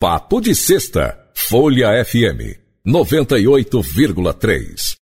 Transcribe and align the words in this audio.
Papo 0.00 0.40
de 0.40 0.54
Sexta, 0.54 1.28
Folha 1.34 2.00
FM 2.04 2.56
98,3. 2.86 4.97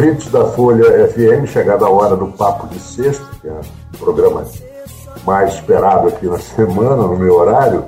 Ouvintes 0.00 0.30
da 0.30 0.46
Folha 0.46 1.08
FM, 1.08 1.46
chegada 1.46 1.84
a 1.84 1.90
hora 1.90 2.16
do 2.16 2.28
Papo 2.28 2.66
de 2.68 2.80
Sexta, 2.80 3.24
que 3.40 3.48
é 3.48 3.60
o 3.94 3.98
programa 3.98 4.44
mais 5.26 5.54
esperado 5.54 6.08
aqui 6.08 6.26
na 6.26 6.38
semana, 6.38 7.06
no 7.06 7.18
meu 7.18 7.34
horário, 7.34 7.84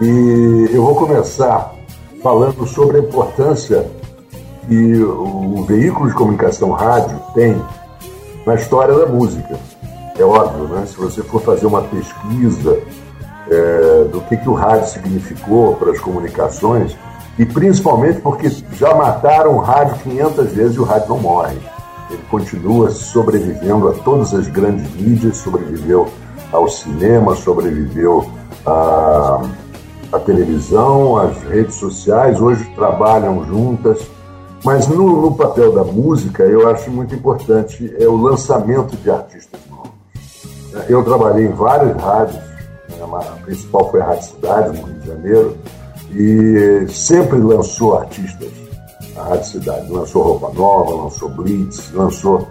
e 0.00 0.70
eu 0.72 0.82
vou 0.82 0.94
começar 0.94 1.74
falando 2.22 2.66
sobre 2.66 2.98
a 2.98 3.00
importância 3.00 3.86
que 4.66 5.02
o 5.02 5.64
veículo 5.64 6.08
de 6.08 6.14
comunicação 6.14 6.70
rádio 6.70 7.20
tem 7.34 7.60
na 8.46 8.54
história 8.54 8.94
da 8.94 9.06
música. 9.06 9.58
É 10.18 10.24
óbvio, 10.24 10.68
né? 10.68 10.86
Se 10.86 10.96
você 10.96 11.22
for 11.22 11.42
fazer 11.42 11.66
uma 11.66 11.82
pesquisa 11.82 12.78
é, 13.50 14.04
do 14.04 14.20
que, 14.22 14.36
que 14.36 14.48
o 14.48 14.54
rádio 14.54 14.88
significou 14.88 15.74
para 15.76 15.92
as 15.92 16.00
comunicações, 16.00 16.96
e 17.38 17.46
principalmente 17.46 18.20
porque 18.20 18.50
já 18.72 18.94
mataram 18.94 19.56
o 19.56 19.58
rádio 19.58 19.96
500 20.02 20.52
vezes 20.52 20.76
e 20.76 20.80
o 20.80 20.84
rádio 20.84 21.08
não 21.08 21.18
morre. 21.18 21.56
Ele 22.10 22.22
continua 22.30 22.90
sobrevivendo 22.90 23.88
a 23.88 23.92
todas 23.92 24.34
as 24.34 24.46
grandes 24.48 24.88
mídias, 24.94 25.38
sobreviveu 25.38 26.08
ao 26.52 26.68
cinema, 26.68 27.34
sobreviveu 27.34 28.28
à, 28.66 29.40
à 30.12 30.18
televisão, 30.20 31.16
às 31.16 31.42
redes 31.44 31.76
sociais, 31.76 32.40
hoje 32.40 32.64
trabalham 32.74 33.44
juntas. 33.46 34.06
Mas 34.64 34.86
no, 34.86 35.22
no, 35.22 35.34
papel 35.34 35.72
da 35.72 35.82
música, 35.82 36.44
eu 36.44 36.68
acho 36.68 36.90
muito 36.90 37.14
importante 37.14 37.92
é 37.98 38.06
o 38.06 38.16
lançamento 38.16 38.96
de 38.96 39.10
artistas 39.10 39.60
novos. 39.68 39.90
Eu 40.88 41.02
trabalhei 41.02 41.46
em 41.46 41.52
várias 41.52 41.96
rádios, 42.00 42.38
a 43.18 43.36
principal 43.44 43.90
foi 43.90 44.00
a 44.00 44.06
Rádio 44.06 44.24
Cidade, 44.24 44.78
no 44.78 44.86
Rio 44.86 44.98
de 45.00 45.06
Janeiro, 45.06 45.58
e 46.14 46.86
sempre 46.88 47.38
lançou 47.38 47.98
artistas. 47.98 48.50
A 49.16 49.22
Rádio 49.22 49.46
Cidade 49.46 49.90
lançou 49.90 50.22
Roupa 50.22 50.52
Nova, 50.54 51.02
lançou 51.04 51.28
Blitz, 51.28 51.92
lançou 51.92 52.48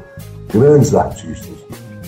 grandes 0.53 0.93
artistas. 0.93 1.51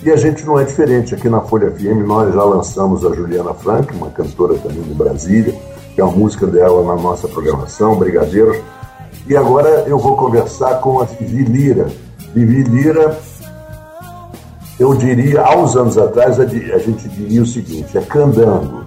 E 0.04 0.12
a 0.12 0.18
gente 0.18 0.46
não 0.46 0.60
é 0.60 0.66
diferente. 0.66 1.16
Aqui 1.16 1.30
na 1.30 1.42
Folha 1.42 1.72
FM 1.72 2.06
nós 2.06 2.34
já 2.34 2.44
lançamos 2.44 3.06
a 3.06 3.14
Juliana 3.14 3.54
Frank, 3.54 3.96
uma 3.96 4.10
cantora 4.10 4.56
também 4.56 4.82
de 4.82 4.94
Brasília, 4.94 5.56
que 5.96 6.02
é 6.02 6.04
a 6.04 6.08
música 6.08 6.46
dela 6.46 6.84
na 6.84 7.02
nossa 7.02 7.28
programação, 7.28 7.98
Brigadeiros. 7.98 8.58
E 9.26 9.38
agora 9.38 9.86
eu 9.88 9.98
vou 9.98 10.18
conversar 10.18 10.82
com 10.82 11.00
a 11.00 11.06
Vivi 11.06 11.46
Lira. 11.46 11.88
Vivi 12.34 12.64
Lira, 12.64 13.18
eu 14.80 14.96
diria, 14.96 15.42
há 15.42 15.56
uns 15.56 15.76
anos 15.76 15.98
atrás, 15.98 16.40
a 16.40 16.46
gente 16.46 17.08
diria 17.10 17.44
o 17.44 17.46
seguinte: 17.46 17.98
é 17.98 18.02
candango. 18.02 18.86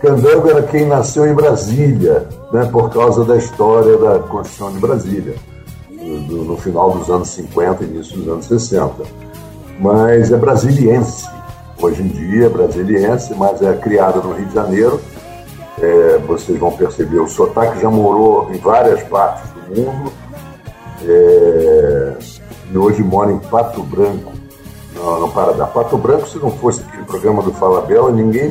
Candango 0.00 0.50
era 0.50 0.62
quem 0.62 0.86
nasceu 0.86 1.26
em 1.26 1.34
Brasília, 1.34 2.28
né, 2.52 2.68
por 2.70 2.90
causa 2.90 3.24
da 3.24 3.36
história 3.36 3.96
da 3.96 4.18
Constituição 4.18 4.70
de 4.70 4.78
Brasília, 4.78 5.34
no, 5.90 6.56
final 6.58 6.90
dos 6.90 7.08
anos 7.08 7.28
50 7.28 7.84
início 7.84 8.18
dos 8.18 8.28
anos 8.28 8.46
60. 8.46 8.92
Mas 9.80 10.30
é 10.30 10.36
brasiliense. 10.36 11.26
Hoje 11.80 12.02
em 12.02 12.08
dia 12.08 12.46
é 12.46 12.48
brasiliense, 12.48 13.34
mas 13.34 13.62
é 13.62 13.72
criada 13.74 14.20
no 14.20 14.34
Rio 14.34 14.46
de 14.46 14.54
Janeiro. 14.54 15.00
É, 15.80 16.18
vocês 16.26 16.58
vão 16.58 16.70
perceber, 16.72 17.18
o 17.18 17.26
sotaque 17.26 17.80
já 17.80 17.90
morou 17.90 18.50
em 18.52 18.58
várias 18.58 19.02
partes 19.04 19.50
do 19.52 19.80
mundo. 19.80 20.12
É, 21.02 22.12
e 22.70 22.76
hoje 22.76 23.02
mora 23.02 23.32
em 23.32 23.38
Pato 23.38 23.82
Branco, 23.82 24.33
Paraná. 25.34 25.66
Pato 25.66 25.98
Branco, 25.98 26.28
se 26.28 26.38
não 26.38 26.50
fosse 26.50 26.80
aquele 26.80 27.04
programa 27.04 27.42
do 27.42 27.52
Fala 27.52 27.82
Bela, 27.82 28.12
ninguém 28.12 28.50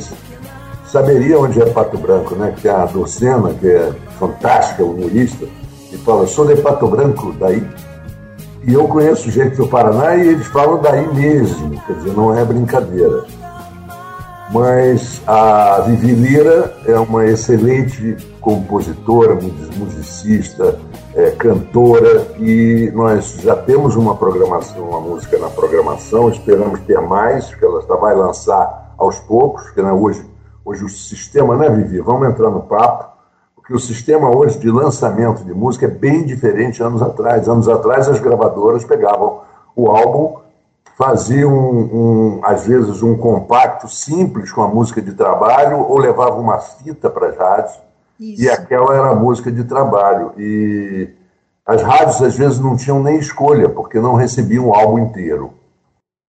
saberia 0.85 1.39
onde 1.39 1.59
é 1.61 1.65
Pato 1.65 1.97
Branco, 1.97 2.35
né? 2.35 2.53
Que 2.55 2.67
é 2.67 2.71
a 2.71 2.85
Docena, 2.85 3.53
que 3.53 3.67
é 3.67 3.93
fantástica, 4.19 4.83
humorista, 4.83 5.47
e 5.91 5.97
fala, 5.97 6.27
sou 6.27 6.45
de 6.45 6.55
Pato 6.57 6.85
Branco, 6.87 7.33
daí. 7.39 7.65
E 8.65 8.73
eu 8.73 8.87
conheço 8.87 9.31
gente 9.31 9.55
do 9.55 9.67
Paraná 9.67 10.15
e 10.15 10.27
eles 10.29 10.47
falam 10.47 10.79
daí 10.81 11.11
mesmo, 11.13 11.81
quer 11.85 11.93
dizer, 11.93 12.13
não 12.13 12.37
é 12.37 12.45
brincadeira. 12.45 13.25
Mas 14.53 15.21
a 15.27 15.81
Vivi 15.81 16.13
Lira 16.13 16.73
é 16.85 16.97
uma 16.99 17.25
excelente 17.25 18.15
compositora, 18.39 19.37
musicista, 19.75 20.79
é, 21.15 21.31
cantora, 21.31 22.27
e 22.37 22.91
nós 22.93 23.39
já 23.41 23.55
temos 23.55 23.95
uma 23.95 24.15
programação, 24.15 24.87
uma 24.87 25.01
música 25.01 25.37
na 25.39 25.49
programação, 25.49 26.29
esperamos 26.29 26.79
ter 26.81 27.01
mais, 27.01 27.53
que 27.53 27.65
ela 27.65 27.81
vai 27.97 28.15
lançar 28.15 28.93
aos 28.97 29.19
poucos, 29.19 29.71
que 29.71 29.81
né, 29.81 29.91
hoje 29.91 30.23
Hoje 30.65 30.85
o 30.85 30.89
sistema, 30.89 31.57
né, 31.57 31.69
Vivi? 31.69 31.99
Vamos 31.99 32.25
entrar 32.29 32.49
no 32.49 32.61
papo, 32.61 33.17
porque 33.53 33.73
o 33.73 33.79
sistema 33.79 34.33
hoje 34.33 34.57
de 34.59 34.71
lançamento 34.71 35.43
de 35.43 35.53
música 35.53 35.87
é 35.87 35.89
bem 35.89 36.23
diferente 36.23 36.81
anos 36.81 37.01
atrás. 37.01 37.49
Anos 37.49 37.67
atrás 37.67 38.07
as 38.07 38.21
gravadoras 38.21 38.85
pegavam 38.85 39.41
o 39.75 39.89
álbum, 39.89 40.37
faziam, 40.97 41.51
um, 41.51 42.37
um, 42.37 42.41
às 42.43 42.65
vezes, 42.65 43.01
um 43.01 43.17
compacto 43.17 43.87
simples 43.87 44.51
com 44.51 44.61
a 44.61 44.67
música 44.67 45.01
de 45.01 45.13
trabalho 45.13 45.79
ou 45.79 45.97
levavam 45.97 46.39
uma 46.39 46.59
fita 46.59 47.09
para 47.09 47.29
as 47.29 47.37
rádios 47.37 47.79
Isso. 48.19 48.43
e 48.43 48.49
aquela 48.49 48.95
era 48.95 49.09
a 49.09 49.15
música 49.15 49.51
de 49.51 49.63
trabalho. 49.63 50.33
E 50.37 51.09
as 51.65 51.81
rádios, 51.81 52.21
às 52.21 52.37
vezes, 52.37 52.59
não 52.59 52.75
tinham 52.75 53.01
nem 53.01 53.17
escolha, 53.17 53.69
porque 53.69 53.99
não 53.99 54.15
recebiam 54.15 54.67
o 54.67 54.73
álbum 54.73 54.99
inteiro. 54.99 55.53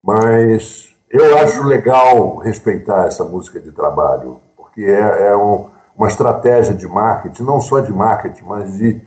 Mas 0.03 0.87
eu 1.09 1.37
acho 1.37 1.63
legal 1.63 2.37
respeitar 2.37 3.07
essa 3.07 3.23
música 3.23 3.59
de 3.59 3.71
trabalho, 3.71 4.39
porque 4.55 4.83
é, 4.83 5.29
é 5.29 5.37
um, 5.37 5.67
uma 5.95 6.07
estratégia 6.07 6.73
de 6.73 6.87
marketing, 6.87 7.43
não 7.43 7.59
só 7.59 7.79
de 7.79 7.91
marketing, 7.91 8.43
mas 8.43 8.77
de, 8.77 9.01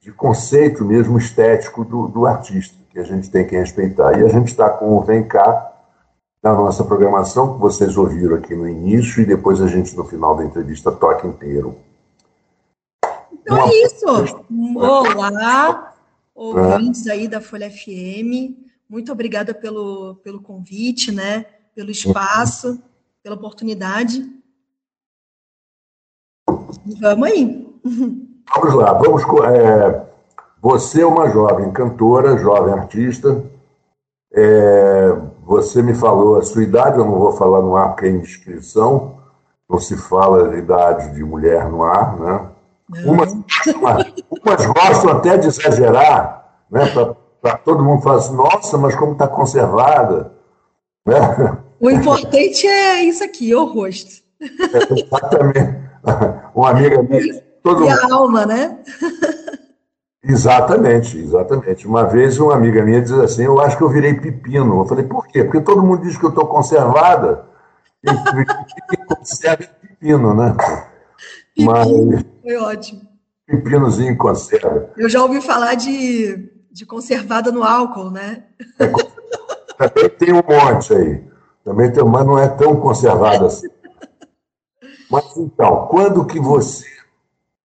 de 0.00 0.12
conceito 0.12 0.84
mesmo 0.84 1.18
estético 1.18 1.84
do, 1.84 2.06
do, 2.06 2.26
artista, 2.26 2.76
que 2.98 3.02
a 3.02 3.04
gente 3.04 3.30
tem 3.30 3.46
que 3.46 3.56
respeitar. 3.56 4.18
E 4.18 4.24
a 4.24 4.28
gente 4.28 4.48
está 4.48 4.68
com 4.68 4.96
o 4.96 5.00
Vem 5.00 5.22
Cá 5.22 5.72
na 6.42 6.52
nossa 6.52 6.84
programação, 6.84 7.54
que 7.54 7.60
vocês 7.60 7.96
ouviram 7.96 8.36
aqui 8.36 8.56
no 8.56 8.68
início, 8.68 9.22
e 9.22 9.26
depois 9.26 9.60
a 9.60 9.68
gente, 9.68 9.96
no 9.96 10.04
final 10.04 10.36
da 10.36 10.44
entrevista, 10.44 10.90
toca 10.90 11.26
inteiro. 11.28 11.78
Então 13.32 13.56
uma... 13.56 13.68
é 13.68 13.84
isso. 13.84 14.06
Olá, 14.76 15.94
ouvintes 16.34 17.06
aí 17.06 17.28
da 17.28 17.40
Folha 17.40 17.70
FM. 17.70 18.56
Muito 18.88 19.12
obrigada 19.12 19.54
pelo, 19.54 20.16
pelo 20.16 20.42
convite, 20.42 21.12
né? 21.12 21.46
Pelo 21.76 21.92
espaço, 21.92 22.82
pela 23.22 23.36
oportunidade. 23.36 24.28
Vamos 27.00 27.28
aí. 27.28 27.78
Vamos 27.84 28.74
lá, 28.74 28.92
vamos. 28.94 29.22
É, 29.44 30.08
você 30.60 31.02
é 31.02 31.06
uma 31.06 31.28
jovem 31.30 31.70
cantora, 31.70 32.36
jovem 32.38 32.74
artista. 32.74 33.44
É, 34.32 35.16
você 35.44 35.82
me 35.82 35.94
falou 35.94 36.36
a 36.36 36.42
sua 36.42 36.62
idade, 36.62 36.98
eu 36.98 37.04
não 37.04 37.18
vou 37.18 37.32
falar 37.32 37.62
no 37.62 37.76
ar 37.76 37.90
porque 37.90 38.06
é 38.06 38.10
indiscrição. 38.10 39.18
Não 39.68 39.78
se 39.78 39.96
fala 39.96 40.48
de 40.48 40.58
idade 40.58 41.14
de 41.14 41.22
mulher 41.22 41.68
no 41.68 41.82
ar, 41.82 42.18
né? 42.18 42.46
Umas, 43.04 43.32
umas 43.76 44.66
gostam 44.66 45.10
até 45.10 45.36
de 45.36 45.48
exagerar, 45.48 46.62
né? 46.70 46.86
Para 47.40 47.56
todo 47.58 47.84
mundo 47.84 48.02
falar 48.02 48.16
assim, 48.16 48.34
nossa, 48.34 48.78
mas 48.78 48.96
como 48.96 49.12
está 49.12 49.28
conservada. 49.28 50.32
Né? 51.06 51.58
O 51.80 51.90
importante 51.90 52.66
é 52.66 53.04
isso 53.04 53.22
aqui, 53.22 53.54
o 53.54 53.64
rosto. 53.64 54.22
É, 54.40 55.00
exatamente. 55.00 55.78
Uma 56.54 56.70
amiga 56.70 57.02
minha. 57.02 57.42
Todo 57.62 57.84
e 57.84 57.88
mundo... 57.88 58.00
a 58.00 58.14
alma, 58.14 58.46
né? 58.46 58.78
Exatamente, 60.22 61.16
exatamente. 61.16 61.86
Uma 61.86 62.04
vez 62.04 62.38
uma 62.38 62.54
amiga 62.54 62.82
minha 62.82 63.00
diz 63.00 63.12
assim, 63.12 63.44
eu 63.44 63.60
acho 63.60 63.76
que 63.76 63.82
eu 63.82 63.88
virei 63.88 64.14
pepino. 64.14 64.80
Eu 64.80 64.86
falei, 64.86 65.04
por 65.04 65.26
quê? 65.26 65.44
Porque 65.44 65.60
todo 65.60 65.82
mundo 65.82 66.02
diz 66.02 66.16
que 66.16 66.24
eu 66.24 66.30
estou 66.30 66.46
conservada. 66.46 67.46
E 68.02 68.08
quem 68.08 69.06
conserva 69.06 69.64
é 69.64 69.86
pepino, 69.86 70.34
né? 70.34 70.56
Pepino, 71.54 71.72
Mas, 71.72 71.88
foi 72.42 72.56
ótimo. 72.56 73.00
Pepinozinho 73.46 74.16
conserva. 74.16 74.90
Eu 74.96 75.08
já 75.08 75.22
ouvi 75.22 75.40
falar 75.40 75.74
de, 75.74 76.50
de 76.70 76.84
conservada 76.84 77.50
no 77.50 77.62
álcool, 77.62 78.10
né? 78.10 78.44
É, 78.78 78.88
também 79.88 80.10
tem 80.10 80.32
um 80.32 80.42
monte 80.42 80.92
aí. 80.92 81.24
Também 81.64 81.92
tem, 81.92 82.04
mas 82.04 82.26
não 82.26 82.38
é 82.38 82.48
tão 82.48 82.76
conservada 82.76 83.46
assim. 83.46 83.68
Mas 85.10 85.36
então, 85.36 85.86
quando 85.86 86.26
que 86.26 86.40
você... 86.40 86.84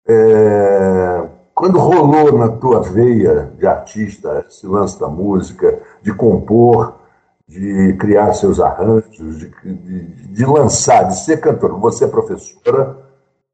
É, 0.07 1.29
quando 1.59 1.77
rolou 1.81 2.39
na 2.39 2.49
tua 2.49 2.81
veia 2.81 3.53
de 3.59 3.67
artista 3.67 4.47
esse 4.49 4.65
lance 4.65 4.99
da 5.01 5.09
música, 5.09 5.83
de 6.01 6.15
compor, 6.15 7.01
de 7.49 7.97
criar 7.99 8.33
seus 8.33 8.61
arranjos, 8.61 9.41
de, 9.41 9.51
de, 9.65 10.29
de 10.29 10.47
lançar, 10.47 11.09
de 11.09 11.19
ser 11.19 11.41
cantora, 11.41 11.75
você 11.75 12.05
é 12.05 12.09
professora, 12.09 13.05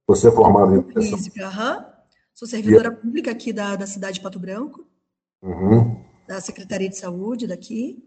você 0.07 0.29
é 0.29 0.31
formada 0.31 0.75
em 0.75 0.81
educação. 0.81 1.17
Física, 1.17 1.47
uhum. 1.47 1.85
Sou 2.35 2.47
servidora 2.47 2.89
e... 2.89 2.97
pública 2.97 3.31
aqui 3.31 3.55
da, 3.55 3.75
da 3.75 3.87
cidade 3.87 4.19
de 4.19 4.21
Pato 4.21 4.39
Branco, 4.39 4.87
uhum. 5.43 5.99
da 6.29 6.43
Secretaria 6.43 6.91
de 6.91 6.99
Saúde 6.99 7.47
daqui. 7.47 8.07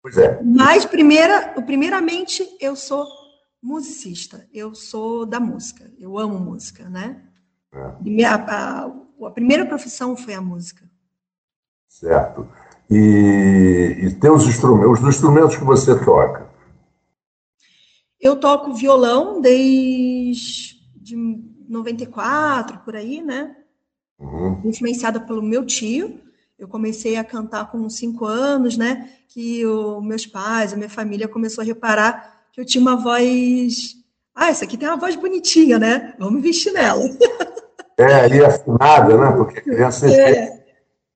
Pois 0.00 0.16
é. 0.18 0.40
Mas, 0.40 0.84
primeira, 0.84 1.60
primeiramente, 1.66 2.48
eu 2.60 2.76
sou 2.76 3.04
musicista, 3.60 4.46
eu 4.54 4.72
sou 4.72 5.26
da 5.26 5.40
música, 5.40 5.90
eu 5.98 6.16
amo 6.16 6.38
música, 6.38 6.88
né? 6.88 7.33
É. 7.74 8.24
A, 8.24 8.34
a, 8.34 8.92
a, 9.26 9.30
primeira 9.30 9.66
profissão 9.66 10.16
foi 10.16 10.34
a 10.34 10.40
música. 10.40 10.88
Certo. 11.88 12.48
E, 12.90 13.98
e 14.02 14.10
tem 14.14 14.30
os 14.30 14.46
instrumentos, 14.46 15.00
os 15.00 15.08
instrumentos 15.08 15.56
que 15.56 15.64
você 15.64 15.98
toca? 16.04 16.48
Eu 18.20 18.36
toco 18.36 18.74
violão 18.74 19.40
desde 19.40 20.76
94, 21.68 22.78
por 22.78 22.94
aí, 22.94 23.20
né? 23.20 23.56
Uhum. 24.18 24.60
Influenciada 24.64 25.20
pelo 25.20 25.42
meu 25.42 25.66
tio. 25.66 26.20
Eu 26.58 26.68
comecei 26.68 27.16
a 27.16 27.24
cantar 27.24 27.70
com 27.70 27.88
cinco 27.90 28.24
anos, 28.24 28.76
né? 28.76 29.10
Que 29.28 29.66
os 29.66 30.04
meus 30.04 30.26
pais, 30.26 30.72
a 30.72 30.76
minha 30.76 30.88
família 30.88 31.26
começou 31.26 31.62
a 31.62 31.64
reparar 31.64 32.44
que 32.52 32.60
eu 32.60 32.64
tinha 32.64 32.80
uma 32.80 32.96
voz. 32.96 33.96
Ah, 34.34 34.48
essa 34.48 34.64
aqui 34.64 34.76
tem 34.76 34.88
uma 34.88 34.96
voz 34.96 35.16
bonitinha, 35.16 35.78
né? 35.78 36.14
Vamos 36.18 36.38
investir 36.38 36.72
nela. 36.72 37.04
É, 37.96 38.14
ali 38.14 38.44
afinada, 38.44 39.16
né? 39.16 39.36
Porque 39.36 39.58
a 39.58 39.62
criança. 39.62 40.10
É. 40.10 40.64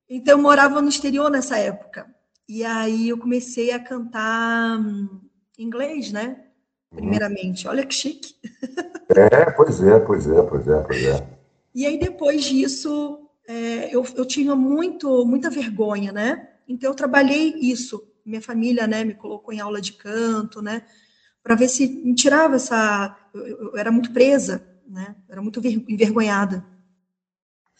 Então, 0.09 0.37
eu 0.37 0.41
morava 0.41 0.81
no 0.81 0.89
exterior 0.89 1.29
nessa 1.29 1.57
época. 1.57 2.07
E 2.47 2.63
aí 2.63 3.09
eu 3.09 3.17
comecei 3.17 3.71
a 3.71 3.79
cantar 3.79 4.79
hum, 4.79 5.21
inglês, 5.57 6.11
né? 6.11 6.45
Primeiramente. 6.89 7.67
Olha 7.67 7.85
que 7.85 7.93
chique. 7.93 8.35
É, 9.11 9.49
pois 9.49 9.81
é, 9.81 9.99
pois 9.99 10.27
é, 10.27 10.41
pois 10.43 10.67
é, 10.67 10.81
pois 10.83 11.03
é. 11.03 11.27
E 11.73 11.83
aí, 11.83 11.97
depois 11.97 12.43
disso, 12.43 13.27
é, 13.47 13.89
eu, 13.93 14.05
eu 14.15 14.23
tinha 14.23 14.55
muito, 14.55 15.25
muita 15.25 15.49
vergonha, 15.49 16.11
né? 16.11 16.47
Então, 16.67 16.91
eu 16.91 16.95
trabalhei 16.95 17.55
isso. 17.59 18.07
Minha 18.23 18.39
família, 18.39 18.85
né, 18.85 19.03
me 19.03 19.15
colocou 19.15 19.51
em 19.51 19.59
aula 19.59 19.81
de 19.81 19.93
canto, 19.93 20.61
né? 20.61 20.83
Para 21.41 21.55
ver 21.55 21.69
se 21.69 21.87
me 21.87 22.13
tirava 22.13 22.57
essa. 22.57 23.17
Eu, 23.33 23.47
eu, 23.47 23.77
era 23.77 23.91
muito 23.91 24.13
presa 24.13 24.68
né? 24.89 25.15
Era 25.29 25.41
muito 25.41 25.61
envergonhada. 25.65 26.65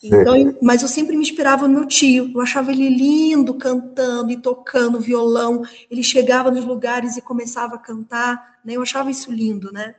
Então, 0.02 0.56
mas 0.62 0.82
eu 0.82 0.88
sempre 0.88 1.16
me 1.16 1.22
inspirava 1.22 1.68
no 1.68 1.74
meu 1.74 1.86
tio. 1.86 2.32
Eu 2.34 2.42
achava 2.42 2.72
ele 2.72 2.88
lindo 2.90 3.54
cantando 3.56 4.32
e 4.32 4.38
tocando 4.38 5.00
violão. 5.00 5.64
Ele 5.92 6.02
chegava 6.02 6.50
nos 6.50 6.64
lugares 6.64 7.18
e 7.18 7.22
começava 7.22 7.76
a 7.76 7.80
cantar. 7.80 8.60
Né? 8.64 8.74
Eu 8.74 8.82
achava 8.82 9.12
isso 9.12 9.30
lindo, 9.30 9.74
né? 9.74 9.96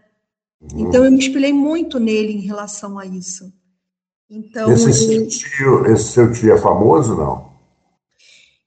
Uhum. 0.61 0.89
Então 0.89 1.05
eu 1.05 1.11
me 1.11 1.19
inspirei 1.19 1.53
muito 1.53 1.99
nele 2.01 2.33
em 2.33 2.41
relação 2.41 2.99
a 2.99 3.05
isso. 3.05 3.53
Então 4.29 4.73
esse 4.73 4.93
seu 4.93 5.29
tio, 5.29 5.87
esse 5.87 6.12
seu 6.12 6.33
tio 6.33 6.55
é 6.55 6.59
famoso, 6.59 7.17
não? 7.17 7.51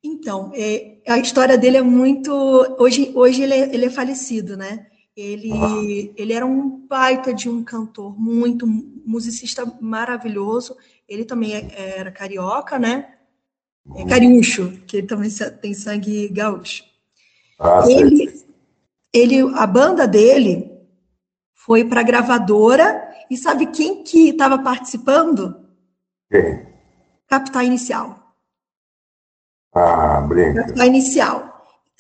Então 0.04 0.52
é, 0.54 0.98
a 1.08 1.18
história 1.18 1.58
dele 1.58 1.78
é 1.78 1.82
muito. 1.82 2.32
Hoje, 2.78 3.12
hoje 3.16 3.42
ele 3.42 3.54
é, 3.54 3.74
ele 3.74 3.86
é 3.86 3.90
falecido, 3.90 4.56
né? 4.56 4.86
Ele, 5.16 6.12
ele 6.18 6.34
era 6.34 6.46
um 6.46 6.88
baita 6.88 7.34
de 7.34 7.48
um 7.48 7.64
cantor, 7.64 8.20
muito 8.20 8.66
musicista 8.66 9.64
maravilhoso. 9.80 10.76
Ele 11.08 11.24
também 11.24 11.54
é, 11.56 12.00
era 12.00 12.12
carioca, 12.12 12.80
né? 12.80 13.14
É 13.96 14.02
uhum. 14.02 14.08
cariúcho, 14.08 14.72
que 14.88 14.98
ele 14.98 15.08
também 15.08 15.30
tem 15.62 15.74
sangue 15.74 16.30
gaúcho. 16.30 16.84
Ah, 17.60 17.84
ele, 17.88 18.34
ele, 19.14 19.42
a 19.56 19.68
banda 19.68 20.08
dele 20.08 20.72
foi 21.54 21.86
para 21.86 22.00
a 22.00 22.04
gravadora 22.04 23.14
e 23.30 23.38
sabe 23.38 23.68
quem 23.68 24.04
que 24.04 24.30
estava 24.30 24.58
participando? 24.58 25.68
Quem? 26.32 26.66
Capital 27.28 27.64
Inicial. 27.64 28.36
Ah, 29.74 30.22
brinca. 30.22 30.62
Capital 30.62 30.88
Inicial. 30.88 31.53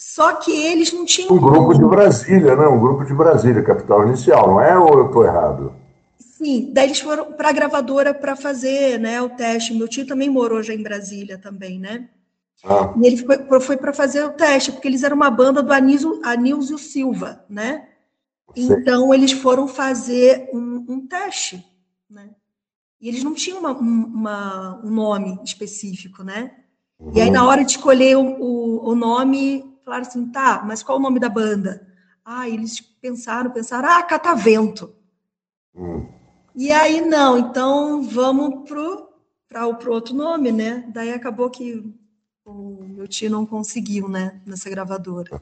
Só 0.05 0.33
que 0.33 0.51
eles 0.51 0.91
não 0.91 1.05
tinham. 1.05 1.33
Um 1.33 1.39
grupo 1.39 1.73
de 1.73 1.83
Brasília, 1.85 2.55
né? 2.55 2.67
Um 2.67 2.79
grupo 2.79 3.05
de 3.05 3.13
Brasília, 3.13 3.63
capital 3.63 4.05
inicial, 4.05 4.47
não 4.47 4.61
é? 4.61 4.77
Ou 4.77 4.99
eu 4.99 5.05
estou 5.07 5.25
errado? 5.25 5.73
Sim, 6.19 6.71
daí 6.73 6.87
eles 6.87 6.99
foram 6.99 7.31
para 7.31 7.49
a 7.49 7.53
gravadora 7.53 8.13
para 8.13 8.35
fazer 8.35 8.99
né, 8.99 9.21
o 9.21 9.29
teste. 9.29 9.73
Meu 9.73 9.87
tio 9.87 10.05
também 10.05 10.29
morou 10.29 10.61
já 10.61 10.73
em 10.73 10.83
Brasília 10.83 11.37
também, 11.37 11.79
né? 11.79 12.09
Ah. 12.65 12.93
E 13.01 13.07
ele 13.07 13.25
foi 13.61 13.77
para 13.77 13.93
fazer 13.93 14.23
o 14.25 14.33
teste, 14.33 14.73
porque 14.73 14.87
eles 14.87 15.03
eram 15.03 15.15
uma 15.15 15.31
banda 15.31 15.63
do 15.63 15.71
Anísio, 15.71 16.19
Anísio 16.23 16.77
Silva, 16.77 17.43
né? 17.49 17.87
Então 18.55 19.13
eles 19.13 19.31
foram 19.31 19.67
fazer 19.67 20.49
um, 20.53 20.85
um, 20.87 21.07
teste, 21.07 21.65
né? 22.09 22.29
E 23.01 23.07
eles 23.07 23.23
não 23.23 23.33
tinham 23.33 23.59
uma, 23.59 23.71
uma, 23.71 24.81
um 24.83 24.91
nome 24.91 25.39
específico, 25.43 26.23
né? 26.23 26.51
Uhum. 26.99 27.13
E 27.15 27.21
aí, 27.21 27.27
uhum. 27.27 27.33
na 27.33 27.47
hora 27.47 27.63
de 27.63 27.71
escolher 27.71 28.15
o, 28.17 28.21
o, 28.21 28.89
o 28.91 28.95
nome, 28.95 29.72
falaram 29.83 30.05
assim, 30.05 30.25
tá, 30.27 30.63
mas 30.65 30.83
qual 30.83 30.97
o 30.97 31.01
nome 31.01 31.19
da 31.19 31.29
banda? 31.29 31.87
Ah, 32.23 32.47
eles 32.47 32.79
pensaram, 32.79 33.51
pensaram, 33.51 33.89
ah, 33.89 34.01
Catavento. 34.03 34.93
Hum. 35.75 36.05
E 36.55 36.71
aí, 36.71 37.01
não, 37.01 37.37
então 37.37 38.01
vamos 38.03 38.69
para 38.69 39.67
o 39.67 39.91
outro 39.91 40.13
nome, 40.13 40.51
né? 40.51 40.85
Daí 40.93 41.11
acabou 41.11 41.49
que 41.49 41.83
o 42.45 42.83
meu 42.83 43.07
tio 43.07 43.29
não 43.29 43.45
conseguiu, 43.45 44.07
né, 44.07 44.39
nessa 44.45 44.69
gravadora. 44.69 45.41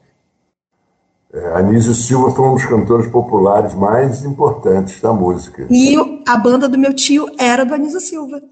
É, 1.32 1.56
Anísio 1.56 1.94
Silva 1.94 2.30
foi 2.30 2.46
um 2.46 2.54
dos 2.54 2.66
cantores 2.66 3.10
populares 3.10 3.74
mais 3.74 4.22
importantes 4.22 5.00
da 5.00 5.12
música. 5.12 5.66
E 5.70 5.96
a 6.28 6.36
banda 6.36 6.68
do 6.68 6.78
meu 6.78 6.92
tio 6.92 7.26
era 7.38 7.64
do 7.64 7.74
Anísio 7.74 8.00
Silva. 8.00 8.42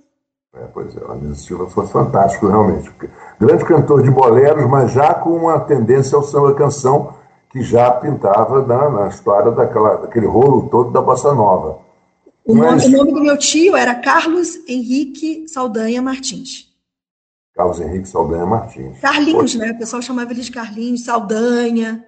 É, 0.52 0.64
pois 0.74 0.96
é, 0.96 1.00
o 1.00 1.12
Anísio 1.12 1.36
Silva 1.36 1.70
foi 1.70 1.86
fantástico, 1.86 2.48
realmente. 2.48 2.92
Grande 3.38 3.64
cantor 3.64 4.02
de 4.02 4.10
boleros, 4.10 4.66
mas 4.68 4.90
já 4.90 5.14
com 5.14 5.30
uma 5.30 5.60
tendência 5.60 6.16
ao 6.16 6.24
samba-canção 6.24 7.14
que 7.50 7.62
já 7.62 7.90
pintava 7.92 8.66
na, 8.66 8.90
na 8.90 9.08
história 9.08 9.52
daquela, 9.52 9.96
daquele 9.96 10.26
rolo 10.26 10.68
todo 10.68 10.90
da 10.90 11.00
Bossa 11.00 11.32
Nova. 11.32 11.78
O, 12.44 12.54
mas... 12.54 12.82
nome, 12.84 12.94
o 12.94 12.98
nome 12.98 13.12
do 13.12 13.20
meu 13.20 13.38
tio 13.38 13.76
era 13.76 13.94
Carlos 13.94 14.56
Henrique 14.68 15.46
Saldanha 15.48 16.02
Martins. 16.02 16.68
Carlos 17.54 17.80
Henrique 17.80 18.08
Saldanha 18.08 18.46
Martins. 18.46 18.98
Carlinhos, 19.00 19.52
Poxa. 19.52 19.58
né? 19.58 19.72
O 19.72 19.78
pessoal 19.78 20.02
chamava 20.02 20.32
ele 20.32 20.40
de 20.40 20.50
Carlinhos, 20.50 21.04
Saldanha. 21.04 22.04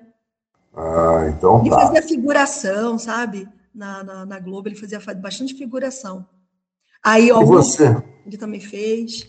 Ah, 0.75 1.27
então 1.29 1.61
ele 1.61 1.71
tá. 1.71 1.81
Fazia 1.81 2.03
figuração, 2.03 2.99
sabe? 2.99 3.49
Na, 3.75 4.03
na, 4.03 4.27
na 4.27 4.39
Globo 4.41 4.69
ele 4.69 4.77
fazia 4.77 5.01
bastante 5.17 5.55
figuração. 5.55 6.27
Aí, 7.05 7.31
ó, 7.31 7.43
e 7.43 7.45
você? 7.45 8.03
Ele 8.27 8.37
também 8.37 8.61
fez. 8.61 9.29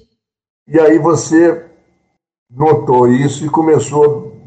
E 0.67 0.79
aí 0.79 0.97
você 0.97 1.65
notou 2.49 3.07
isso 3.07 3.45
e 3.45 3.49
começou 3.49 4.41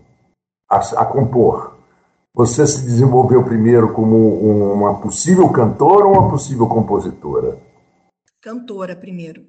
a, 0.68 0.78
a 0.78 1.04
compor. 1.04 1.76
Você 2.34 2.66
se 2.66 2.82
desenvolveu 2.82 3.42
primeiro 3.44 3.92
como 3.92 4.72
uma 4.72 5.00
possível 5.00 5.48
cantora 5.50 6.06
ou 6.06 6.12
uma 6.12 6.30
possível 6.30 6.66
compositora? 6.66 7.58
Cantora 8.42 8.94
primeiro. 8.94 9.46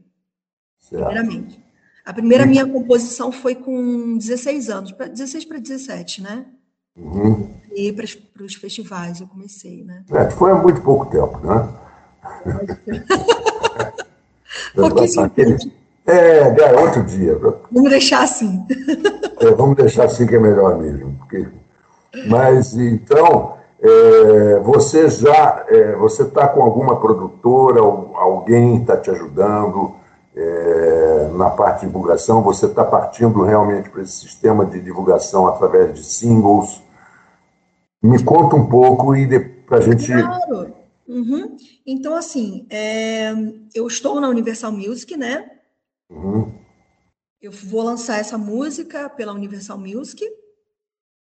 Certo. 0.80 1.06
Primeiramente. 1.06 1.64
A 2.06 2.14
primeira 2.14 2.46
minha 2.46 2.66
composição 2.66 3.34
foi 3.34 3.54
com 3.54 4.18
16 4.18 4.70
anos, 4.70 4.92
16 4.94 5.44
para 5.44 5.60
17, 5.60 6.24
né? 6.24 6.46
Uhum. 6.96 7.54
E 7.76 7.92
para 7.92 8.06
os 8.46 8.56
festivais 8.56 9.20
eu 9.20 9.28
comecei, 9.28 9.84
né? 9.84 10.06
É, 10.12 10.30
foi 10.32 10.52
há 10.52 10.56
muito 10.56 10.82
pouco 10.82 11.08
tempo, 11.08 11.38
né? 11.40 11.68
Tempo. 15.36 15.72
É, 16.06 16.56
é, 16.62 16.80
outro 16.80 17.04
dia. 17.04 17.38
Vamos 17.72 17.90
deixar 17.90 18.24
assim. 18.24 18.66
É, 19.40 19.52
vamos 19.52 19.76
deixar 19.76 20.06
assim 20.06 20.26
que 20.26 20.36
é 20.36 20.40
melhor 20.40 20.80
mesmo. 20.80 21.16
Porque... 21.20 21.48
Mas 22.28 22.76
então, 22.76 23.54
é, 23.80 24.60
você 24.64 25.08
já 25.12 25.64
é, 25.68 25.96
você 25.96 26.24
está 26.24 26.48
com 26.48 26.64
alguma 26.64 27.00
produtora, 27.00 27.80
alguém 27.80 28.78
está 28.78 28.98
te 28.98 29.12
ajudando? 29.12 29.96
É, 30.36 31.30
na 31.34 31.52
parte 31.52 31.82
de 31.82 31.88
divulgação, 31.88 32.42
você 32.42 32.66
está 32.66 32.84
partindo 32.84 33.44
realmente 33.44 33.90
para 33.90 34.02
esse 34.02 34.14
sistema 34.14 34.66
de 34.66 34.80
divulgação 34.80 35.48
através 35.48 35.94
de 35.94 36.04
singles. 36.04 36.82
Me 38.02 38.22
conta 38.24 38.56
um 38.56 38.66
pouco 38.66 39.16
e 39.16 39.40
para 39.40 39.78
a 39.78 39.82
gente. 39.82 40.12
Claro. 40.12 40.77
Uhum. 41.08 41.56
Então, 41.86 42.16
assim, 42.16 42.68
é, 42.70 43.32
eu 43.74 43.88
estou 43.88 44.20
na 44.20 44.28
Universal 44.28 44.72
Music, 44.72 45.16
né? 45.16 45.60
Uhum. 46.10 46.54
Eu 47.42 47.52
vou 47.52 47.82
lançar 47.82 48.18
essa 48.18 48.38
música 48.38 49.10
pela 49.10 49.34
Universal 49.34 49.78
Music. 49.78 50.26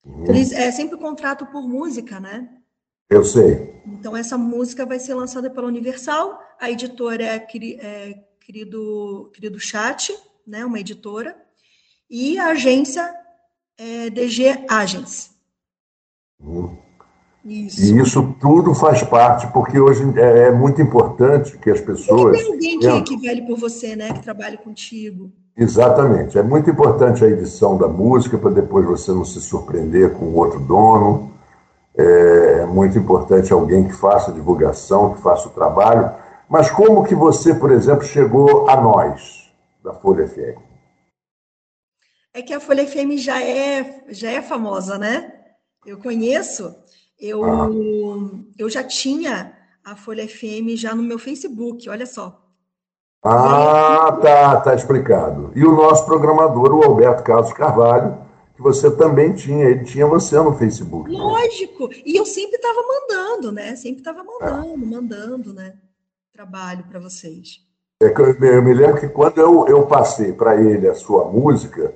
Uhum. 0.05 0.27
Eles, 0.27 0.51
é 0.51 0.73
sempre 0.73 0.99
contrato 0.99 1.47
por 1.47 1.63
música, 1.63 2.19
né? 2.19 2.49
Eu 3.09 3.25
sei. 3.25 3.81
Então, 3.87 4.17
essa 4.17 4.37
música 4.37 4.85
vai 4.85 4.99
ser 4.99 5.15
lançada 5.15 5.49
pela 5.51 5.67
Universal. 5.69 6.41
A 6.59 6.71
editora 6.71 7.23
é, 7.25 7.37
é 7.37 8.25
querido, 8.41 9.31
querido 9.33 9.61
Chat, 9.61 10.17
né? 10.47 10.65
Uma 10.65 10.81
editora. 10.81 11.41
E 12.09 12.39
a 12.39 12.49
agência 12.49 13.15
é 13.79 14.11
DG 14.11 14.67
Agents. 14.69 15.31
Uhum. 16.41 16.90
Isso. 17.45 17.81
E 17.81 17.99
isso 17.99 18.35
tudo 18.39 18.75
faz 18.75 19.03
parte, 19.03 19.47
porque 19.49 19.81
hoje 19.81 20.05
é, 20.17 20.49
é 20.49 20.51
muito 20.51 20.83
importante 20.83 21.57
que 21.59 21.71
as 21.71 21.81
pessoas. 21.81 22.37
tem 22.37 22.53
alguém 22.53 22.79
que, 22.79 23.03
que 23.03 23.17
vele 23.17 23.43
por 23.43 23.59
você, 23.59 23.97
né? 23.97 24.13
Que 24.13 24.23
trabalhe 24.23 24.59
contigo. 24.59 25.33
Exatamente. 25.57 26.39
É 26.39 26.43
muito 26.43 26.71
importante 26.71 27.25
a 27.25 27.29
edição 27.29 27.77
da 27.77 27.89
música 27.89 28.39
para 28.39 28.51
depois 28.51 28.87
você 28.87 29.11
não 29.13 29.25
se 29.25 29.41
surpreender 29.41 30.13
com 30.13 30.35
outro 30.35 30.61
dono. 30.61 31.33
É 31.97 32.65
muito 32.67 32.99
importante 32.99 33.53
alguém 33.53 33.87
que 33.87 33.95
faça 33.95 34.31
a 34.31 34.35
divulgação, 34.35 35.15
que 35.15 35.23
faça 35.23 35.49
o 35.49 35.53
trabalho. 35.53 36.11
Mas 36.49 36.71
como 36.71 37.05
que 37.05 37.15
você, 37.15 37.55
por 37.55 37.71
exemplo, 37.71 38.05
chegou 38.05 38.69
a 38.69 38.81
nós, 38.81 39.51
da 39.83 39.93
Folha 39.93 40.27
FM? 40.27 40.59
É 42.33 42.43
que 42.43 42.55
a 42.55 42.61
Folha 42.61 42.87
FM 42.87 43.17
já 43.17 43.43
é, 43.43 44.03
já 44.09 44.31
é 44.31 44.41
famosa, 44.41 44.99
né? 44.99 45.33
Eu 45.85 45.99
conheço. 45.99 46.75
Eu, 47.21 47.45
ah. 47.45 47.69
eu 48.59 48.71
já 48.71 48.83
tinha 48.83 49.53
a 49.85 49.97
Folha 49.97 50.27
FM 50.27 50.77
já 50.77 50.95
no 50.95 51.03
meu 51.03 51.19
Facebook, 51.19 51.89
olha 51.89 52.07
só. 52.07 52.41
Ah, 53.23 54.19
tá, 54.23 54.61
tá 54.61 54.75
explicado. 54.75 55.53
E 55.55 55.65
o 55.65 55.77
nosso 55.77 56.07
programador, 56.07 56.73
o 56.73 56.83
Alberto 56.83 57.23
Carlos 57.23 57.53
Carvalho, 57.53 58.17
que 58.55 58.63
você 58.63 58.91
também 58.91 59.35
tinha, 59.35 59.67
ele 59.67 59.85
tinha 59.85 60.07
você 60.07 60.37
no 60.37 60.55
Facebook. 60.55 61.11
Né? 61.11 61.19
Lógico, 61.19 61.89
né? 61.89 61.97
e 62.07 62.17
eu 62.17 62.25
sempre 62.25 62.57
estava 62.57 62.81
mandando, 62.83 63.53
né? 63.53 63.77
Sempre 63.77 64.01
estava 64.01 64.25
mandando, 64.25 64.73
é. 64.73 64.87
mandando, 64.87 65.53
né? 65.53 65.75
Trabalho 66.33 66.85
para 66.89 66.99
vocês. 66.99 67.61
É 68.03 68.09
que 68.09 68.21
eu, 68.23 68.35
eu, 68.35 68.63
me 68.63 68.73
lembro 68.73 68.99
que 68.99 69.09
quando 69.09 69.39
eu, 69.39 69.67
eu 69.69 69.87
passei 69.87 70.33
para 70.33 70.57
ele 70.57 70.89
a 70.89 70.95
sua 70.95 71.27
música, 71.27 71.93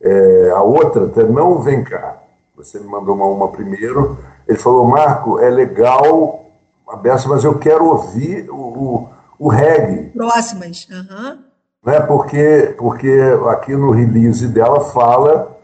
é, 0.00 0.50
a 0.50 0.62
outra, 0.62 1.06
não 1.26 1.60
vem 1.60 1.84
cá. 1.84 2.22
Você 2.56 2.80
me 2.80 2.86
mandou 2.86 3.14
uma, 3.14 3.26
uma 3.26 3.48
primeiro. 3.52 4.18
Ele 4.52 4.58
falou, 4.58 4.86
Marco, 4.86 5.38
é 5.38 5.50
legal 5.50 6.46
a 6.88 6.96
beça, 6.96 7.28
mas 7.28 7.42
eu 7.42 7.58
quero 7.58 7.86
ouvir 7.86 8.50
o, 8.50 8.54
o 8.54 9.08
o 9.42 9.48
reggae. 9.48 10.10
Próximas. 10.10 10.88
Uhum. 10.88 11.38
Né? 11.84 11.98
Porque, 11.98 12.76
porque 12.78 13.20
aqui 13.50 13.74
no 13.74 13.90
release 13.90 14.46
dela 14.46 14.82
fala 14.82 15.58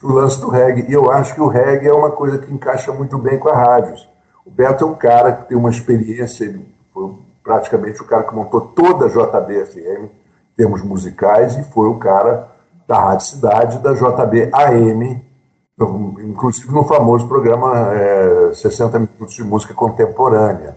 o 0.00 0.12
lance 0.12 0.40
do 0.40 0.48
reggae. 0.48 0.86
E 0.88 0.92
eu 0.92 1.10
acho 1.10 1.34
que 1.34 1.40
o 1.40 1.48
reggae 1.48 1.88
é 1.88 1.92
uma 1.92 2.12
coisa 2.12 2.38
que 2.38 2.52
encaixa 2.52 2.92
muito 2.92 3.18
bem 3.18 3.36
com 3.36 3.48
a 3.48 3.56
rádio. 3.56 3.96
O 4.46 4.50
Beto 4.52 4.84
é 4.84 4.86
um 4.86 4.94
cara 4.94 5.32
que 5.32 5.48
tem 5.48 5.56
uma 5.56 5.70
experiência, 5.70 6.44
ele 6.44 6.64
foi 6.92 7.12
praticamente 7.42 8.00
o 8.00 8.04
cara 8.04 8.22
que 8.22 8.34
montou 8.34 8.60
toda 8.60 9.06
a 9.06 9.08
JB-FM, 9.08 10.04
em 10.04 10.10
termos 10.56 10.82
musicais, 10.82 11.56
e 11.56 11.64
foi 11.64 11.88
o 11.88 11.98
cara 11.98 12.48
da 12.86 13.00
Rádio 13.00 13.26
Cidade, 13.26 13.78
da 13.78 13.94
JB 13.94 14.50
AM, 14.52 15.23
inclusive 15.80 16.70
no 16.72 16.84
famoso 16.84 17.26
programa 17.26 17.92
é, 17.94 18.54
60 18.54 18.98
Minutos 18.98 19.34
de 19.34 19.42
Música 19.42 19.74
Contemporânea. 19.74 20.76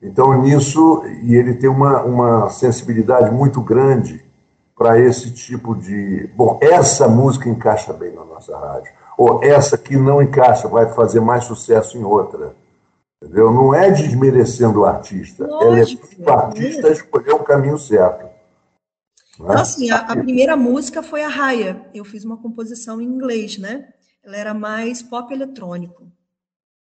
Então, 0.00 0.40
nisso, 0.40 1.02
e 1.22 1.34
ele 1.34 1.54
tem 1.54 1.68
uma, 1.68 2.02
uma 2.02 2.50
sensibilidade 2.50 3.30
muito 3.32 3.60
grande 3.60 4.24
para 4.76 4.98
esse 4.98 5.32
tipo 5.32 5.74
de. 5.74 6.30
Bom, 6.36 6.58
essa 6.62 7.08
música 7.08 7.48
encaixa 7.48 7.92
bem 7.92 8.12
na 8.12 8.24
nossa 8.24 8.56
rádio, 8.56 8.92
ou 9.16 9.42
essa 9.42 9.76
que 9.76 9.96
não 9.96 10.22
encaixa, 10.22 10.68
vai 10.68 10.86
fazer 10.94 11.20
mais 11.20 11.44
sucesso 11.44 11.98
em 11.98 12.04
outra. 12.04 12.54
Entendeu? 13.20 13.52
Não 13.52 13.74
é 13.74 13.90
desmerecendo 13.90 14.80
o 14.80 14.84
artista, 14.84 15.44
Lógico, 15.44 16.06
é 16.22 16.30
o 16.30 16.32
artista 16.32 16.88
escolher 16.90 17.32
o 17.32 17.42
caminho 17.42 17.76
certo. 17.76 18.22
Né? 18.22 18.30
Então, 19.40 19.60
assim, 19.60 19.90
a, 19.90 19.96
a, 19.96 20.16
primeira 20.16 20.56
música 20.56 21.02
foi 21.02 21.24
a 21.24 21.28
Raya. 21.28 21.84
Eu 21.92 22.04
fiz 22.04 22.24
uma 22.24 22.36
composição 22.36 23.00
em 23.00 23.04
inglês, 23.04 23.58
né? 23.58 23.88
Ela 24.22 24.36
era 24.36 24.54
mais 24.54 25.02
pop 25.02 25.32
eletrônico. 25.32 26.10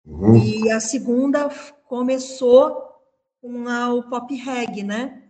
Uhum. 0.05 0.37
E 0.37 0.71
a 0.71 0.81
segunda 0.81 1.49
começou 1.87 2.93
com 3.41 3.69
a, 3.69 3.93
o 3.93 4.03
pop 4.05 4.35
reggae, 4.35 4.83
né? 4.83 5.23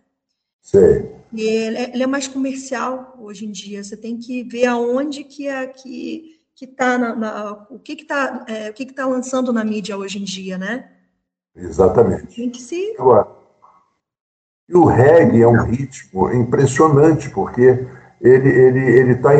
Sei. 0.60 1.10
E 1.32 1.42
ele, 1.42 1.76
é, 1.76 1.90
ele, 1.94 2.02
é 2.02 2.06
mais 2.06 2.28
comercial 2.28 3.16
hoje 3.18 3.46
em 3.46 3.50
dia. 3.50 3.82
Você 3.82 3.96
tem 3.96 4.18
que 4.18 4.42
ver 4.44 4.66
aonde 4.66 5.24
que 5.24 5.48
é 5.48 5.66
que 5.66 6.40
que 6.54 6.66
tá 6.66 6.98
na, 6.98 7.16
na 7.16 7.66
o 7.70 7.78
que 7.78 7.96
que 7.96 8.04
tá 8.04 8.44
é, 8.46 8.70
o 8.70 8.74
que 8.74 8.86
que 8.86 8.92
tá 8.92 9.06
lançando 9.06 9.52
na 9.52 9.64
mídia 9.64 9.96
hoje 9.96 10.18
em 10.20 10.24
dia, 10.24 10.58
né? 10.58 10.90
Exatamente. 11.56 12.36
Tem 12.36 12.50
que 12.50 12.62
se 12.62 12.94
Agora, 12.98 13.26
e 14.68 14.74
o 14.76 14.84
reggae 14.84 15.42
é 15.42 15.48
um 15.48 15.64
ritmo 15.64 16.30
impressionante 16.32 17.30
porque 17.30 17.86
ele 18.20 18.48
ele 18.48 18.80
ele 18.80 19.12
está 19.12 19.30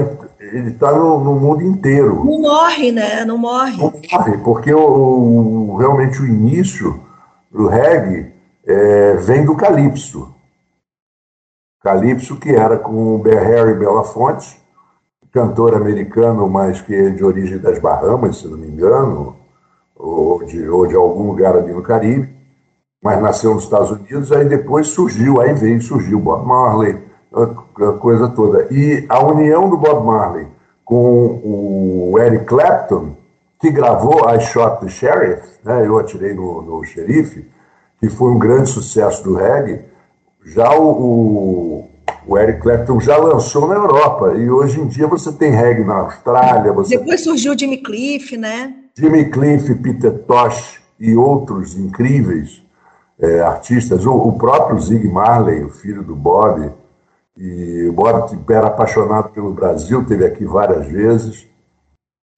ele 0.51 0.73
tá 0.73 0.91
no, 0.93 1.23
no, 1.23 1.35
mundo 1.39 1.63
inteiro. 1.63 2.25
Não 2.25 2.41
morre, 2.41 2.91
né? 2.91 3.25
Não 3.25 3.39
morre. 3.39 3.77
Não 3.77 3.93
morre 4.11 4.39
porque 4.39 4.75
o, 4.75 4.81
o 4.81 5.77
realmente 5.77 6.21
o 6.21 6.27
início 6.27 7.01
do 7.51 7.69
reggae 7.69 8.33
é, 8.67 9.15
vem 9.15 9.45
do 9.45 9.55
Calypso. 9.55 10.35
Calypso, 11.83 12.37
que 12.37 12.51
era 12.51 12.79
com 12.79 13.17
o 13.17 13.23
Harry 13.23 13.75
Belafonte, 13.75 14.61
cantor 15.33 15.75
americano, 15.75 16.49
mas 16.49 16.81
que 16.81 16.95
é 16.95 17.11
de 17.11 17.25
origem 17.25 17.59
das 17.59 17.79
Bahamas, 17.79 18.39
se 18.39 18.49
não 18.49 18.59
me 18.59 18.69
engano, 18.69 19.37
ou 19.97 20.45
de, 20.45 20.69
ou 20.69 20.87
de 20.87 20.95
algum 20.95 21.29
lugar 21.29 21.57
ali 21.57 21.73
no 21.73 21.83
Caribe, 21.83 22.29
mas 23.03 23.21
nasceu 23.21 23.55
nos 23.55 23.65
Estados 23.65 23.91
Unidos, 23.91 24.31
aí 24.31 24.45
depois 24.45 24.89
surgiu, 24.89 25.41
aí 25.41 25.53
veio, 25.55 25.83
surgiu 25.83 26.21
Bob 26.21 26.47
Marley, 26.47 27.01
a 27.35 27.93
coisa 27.99 28.29
toda. 28.29 28.69
E 28.71 29.05
a 29.09 29.25
união 29.25 29.69
do 29.69 29.77
Bob 29.77 30.07
Marley 30.07 30.47
com 30.85 31.41
o 32.13 32.19
Eric 32.19 32.45
Clapton, 32.45 33.17
que 33.61 33.71
gravou 33.71 34.29
I 34.29 34.41
Shot 34.41 34.81
the 34.81 34.89
Sheriff, 34.89 35.49
né, 35.65 35.87
eu 35.87 35.99
atirei 35.99 36.35
no, 36.35 36.61
no 36.63 36.85
xerife, 36.85 37.47
que 38.01 38.11
foi 38.11 38.33
um 38.33 38.39
grande 38.39 38.69
sucesso 38.69 39.23
do 39.23 39.35
reggae, 39.35 39.81
já 40.45 40.77
o, 40.77 41.89
o, 42.27 42.39
Eric 42.39 42.61
Clapton 42.61 43.01
já 43.01 43.17
lançou 43.17 43.69
na 43.69 43.77
Europa. 43.77 44.35
E 44.35 44.51
hoje 44.51 44.81
em 44.81 44.89
dia 44.89 45.07
você 45.07 45.33
tem 45.33 45.53
reggae 45.53 45.85
na 45.85 45.95
Austrália. 45.95 46.73
Você... 46.73 46.99
Depois 46.99 47.23
surgiu 47.23 47.57
Jimmy 47.57 47.79
Cliff, 47.79 48.37
né? 48.37 48.75
Jimmy 48.97 49.31
Cliff, 49.31 49.73
Peter 49.77 50.13
Tosh 50.25 50.81
e 50.99 51.17
outros 51.17 51.79
incríveis 51.79 52.61
é, 53.21 53.41
artistas. 53.41 54.05
O, 54.05 54.13
o, 54.13 54.33
próprio 54.33 54.81
Zig 54.81 55.09
Marley, 55.09 55.63
o 55.63 55.71
filho 55.71 56.03
do 56.03 56.17
Bob. 56.17 56.71
E 57.37 57.87
o 57.89 57.93
Bob 57.93 58.39
era 58.51 58.67
apaixonado 58.67 59.31
pelo 59.31 59.53
Brasil, 59.53 60.05
teve 60.05 60.25
aqui 60.27 60.45
várias 60.45 60.87
vezes. 60.87 61.47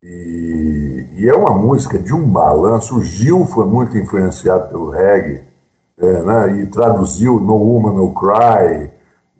E, 0.03 1.07
e, 1.15 1.29
é 1.29 1.35
uma 1.35 1.55
música 1.55 1.99
de 1.99 2.15
um 2.15 2.29
balanço. 2.29 2.99
O 2.99 3.03
Gil 3.03 3.47
foi 3.47 3.65
muito 3.65 3.97
influenciado 3.97 4.69
pelo 4.69 4.91
reggae 4.91 5.43
é, 5.99 6.23
né, 6.23 6.61
e 6.61 6.67
traduziu 6.67 7.41
No 7.41 7.55
Woman, 7.55 7.95
No 7.95 8.13
Cry. 8.13 8.91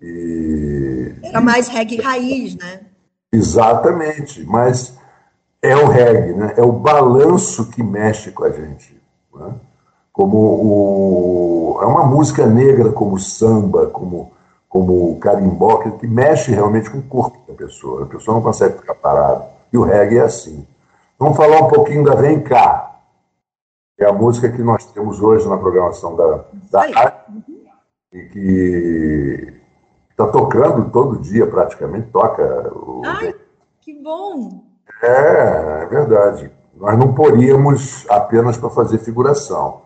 E... 0.01 1.15
Era 1.23 1.41
mais 1.41 1.69
reggae 1.69 2.01
raiz, 2.01 2.57
né? 2.57 2.81
Exatamente, 3.33 4.45
mas 4.45 4.97
é 5.61 5.77
o 5.77 5.89
reggae, 5.89 6.33
né? 6.35 6.55
é 6.57 6.63
o 6.63 6.73
balanço 6.73 7.69
que 7.71 7.83
mexe 7.83 8.31
com 8.31 8.45
a 8.45 8.51
gente. 8.51 9.01
Né? 9.35 9.55
Como 10.13 10.37
o, 10.39 11.79
é 11.83 11.87
uma 11.87 12.07
música 12.07 12.47
negra 12.47 12.93
como 12.93 13.19
samba, 13.19 13.87
como, 13.87 14.33
como 14.75 15.13
o 15.13 15.21
carimbó, 15.21 15.79
que, 15.79 15.91
que 15.93 16.07
mexe 16.09 16.51
realmente 16.51 16.91
com 16.91 16.99
o 16.99 17.03
corpo 17.03 17.39
da 17.47 17.55
pessoa. 17.55 18.03
A 18.03 18.07
pessoa 18.07 18.35
não 18.35 18.43
consegue 18.43 18.79
ficar 18.79 18.97
parada. 18.97 19.47
E 19.73 19.79
o 19.79 19.85
reggae 19.85 20.19
é 20.19 20.23
assim. 20.23 20.67
Vamos 21.17 21.37
falar 21.37 21.63
um 21.63 21.69
pouquinho 21.69 22.03
da 22.03 22.17
Vem 22.17 22.43
Cá 22.43 22.91
é 23.97 24.05
a 24.05 24.13
música 24.13 24.51
que 24.51 24.61
nós 24.61 24.85
temos 24.87 25.21
hoje 25.21 25.49
na 25.49 25.57
programação 25.57 26.17
da, 26.17 26.45
da 26.73 26.81
rádio 26.87 27.45
e 28.13 28.23
que 28.25 29.55
está 30.11 30.27
tocando 30.27 30.91
todo 30.91 31.21
dia 31.21 31.47
praticamente, 31.47 32.11
toca. 32.11 32.73
O... 32.75 33.03
Ai, 33.07 33.33
que 33.81 34.03
bom! 34.03 34.65
É, 35.01 35.83
é 35.83 35.87
verdade. 35.87 36.51
Nós 36.75 36.99
não 36.99 37.15
poríamos 37.15 38.05
apenas 38.11 38.57
para 38.57 38.71
fazer 38.71 38.99
figuração. 38.99 39.83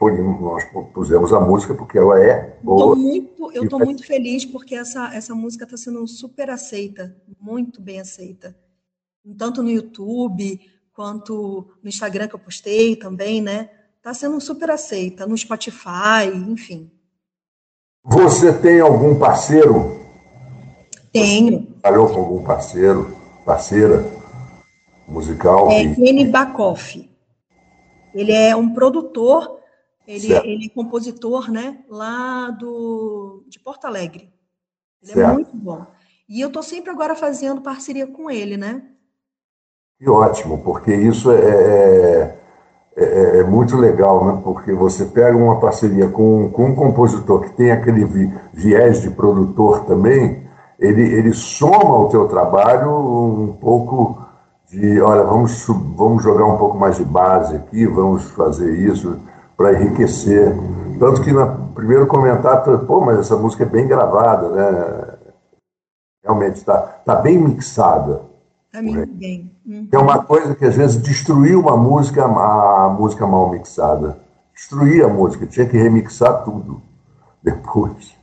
Nós, 0.00 0.40
nós 0.40 0.64
pusemos 0.92 1.32
a 1.32 1.40
música 1.40 1.74
porque 1.74 1.98
ela 1.98 2.22
é 2.22 2.56
boa. 2.62 2.94
Tô 2.94 2.96
muito, 2.96 3.52
eu 3.52 3.64
estou 3.64 3.78
muito 3.78 4.04
feliz 4.04 4.44
porque 4.44 4.74
essa, 4.74 5.14
essa 5.14 5.34
música 5.34 5.64
está 5.64 5.76
sendo 5.76 6.06
super 6.06 6.50
aceita, 6.50 7.16
muito 7.40 7.80
bem 7.80 8.00
aceita. 8.00 8.56
Tanto 9.36 9.62
no 9.62 9.70
YouTube, 9.70 10.60
quanto 10.92 11.68
no 11.82 11.88
Instagram 11.88 12.28
que 12.28 12.34
eu 12.34 12.38
postei 12.38 12.96
também, 12.96 13.40
né? 13.40 13.70
Está 13.96 14.14
sendo 14.14 14.40
super 14.40 14.70
aceita, 14.70 15.26
no 15.26 15.36
Spotify, 15.36 16.26
enfim. 16.48 16.90
Você 18.04 18.52
tem 18.52 18.80
algum 18.80 19.18
parceiro? 19.18 20.00
Tenho. 21.12 21.60
Você 21.60 21.80
trabalhou 21.82 22.08
com 22.08 22.20
algum 22.20 22.44
parceiro, 22.44 23.16
parceira 23.44 24.04
musical? 25.06 25.70
É 25.70 25.94
Kenny 25.94 26.24
Bakoff. 26.24 27.08
Ele 28.14 28.32
é 28.32 28.56
um 28.56 28.72
produtor, 28.72 29.59
ele, 30.10 30.32
ele 30.32 30.66
é 30.66 30.74
compositor, 30.74 31.50
né? 31.50 31.78
Lá 31.88 32.50
do, 32.50 33.44
de 33.48 33.60
Porto 33.60 33.84
Alegre. 33.84 34.32
Ele 35.02 35.12
é 35.12 35.14
certo. 35.14 35.30
é 35.30 35.34
muito 35.34 35.56
bom. 35.56 35.86
E 36.28 36.40
eu 36.40 36.48
estou 36.48 36.62
sempre 36.62 36.90
agora 36.90 37.14
fazendo 37.14 37.60
parceria 37.60 38.06
com 38.06 38.30
ele, 38.30 38.56
né? 38.56 38.82
Que 39.98 40.08
ótimo, 40.08 40.62
porque 40.64 40.92
isso 40.94 41.30
é, 41.30 41.38
é, 41.38 42.38
é, 42.96 43.38
é, 43.38 43.44
muito 43.44 43.76
legal, 43.76 44.24
né? 44.24 44.40
Porque 44.42 44.72
você 44.72 45.04
pega 45.04 45.36
uma 45.36 45.60
parceria 45.60 46.08
com, 46.08 46.50
com 46.50 46.66
um 46.66 46.74
compositor 46.74 47.42
que 47.42 47.52
tem 47.52 47.70
aquele 47.70 48.04
viés 48.52 49.02
de 49.02 49.10
produtor 49.10 49.84
também, 49.84 50.48
ele, 50.78 51.02
ele 51.02 51.32
soma 51.34 51.94
ao 51.94 52.08
teu 52.08 52.26
trabalho 52.26 52.90
um 52.90 53.52
pouco 53.52 54.24
de, 54.70 55.00
olha, 55.00 55.22
vamos, 55.24 55.66
vamos 55.96 56.22
jogar 56.22 56.46
um 56.46 56.56
pouco 56.56 56.78
mais 56.78 56.96
de 56.96 57.04
base 57.04 57.56
aqui, 57.56 57.86
vamos 57.86 58.30
fazer 58.30 58.74
isso 58.78 59.20
para 59.60 59.74
enriquecer. 59.74 60.56
Tanto 60.98 61.20
que 61.20 61.30
no 61.30 61.68
primeiro 61.74 62.06
comentário, 62.06 62.78
pô, 62.86 63.02
mas 63.02 63.18
essa 63.18 63.36
música 63.36 63.64
é 63.64 63.66
bem 63.66 63.86
gravada, 63.86 64.48
né? 64.48 65.18
Realmente 66.24 66.56
está 66.56 66.78
tá 66.78 67.16
bem 67.16 67.36
mixada. 67.36 68.22
Está 68.68 68.80
muito 68.80 69.12
bem. 69.12 69.50
Uhum. 69.66 69.86
É 69.92 69.98
uma 69.98 70.24
coisa 70.24 70.54
que 70.54 70.64
às 70.64 70.74
vezes 70.74 70.96
destruiu 70.96 71.60
uma 71.60 71.76
música, 71.76 72.24
a 72.24 72.88
música 72.88 73.26
mal 73.26 73.50
mixada. 73.50 74.18
Destruía 74.54 75.04
a 75.04 75.08
música, 75.08 75.46
tinha 75.46 75.66
que 75.66 75.76
remixar 75.76 76.42
tudo 76.42 76.80
depois. 77.44 78.16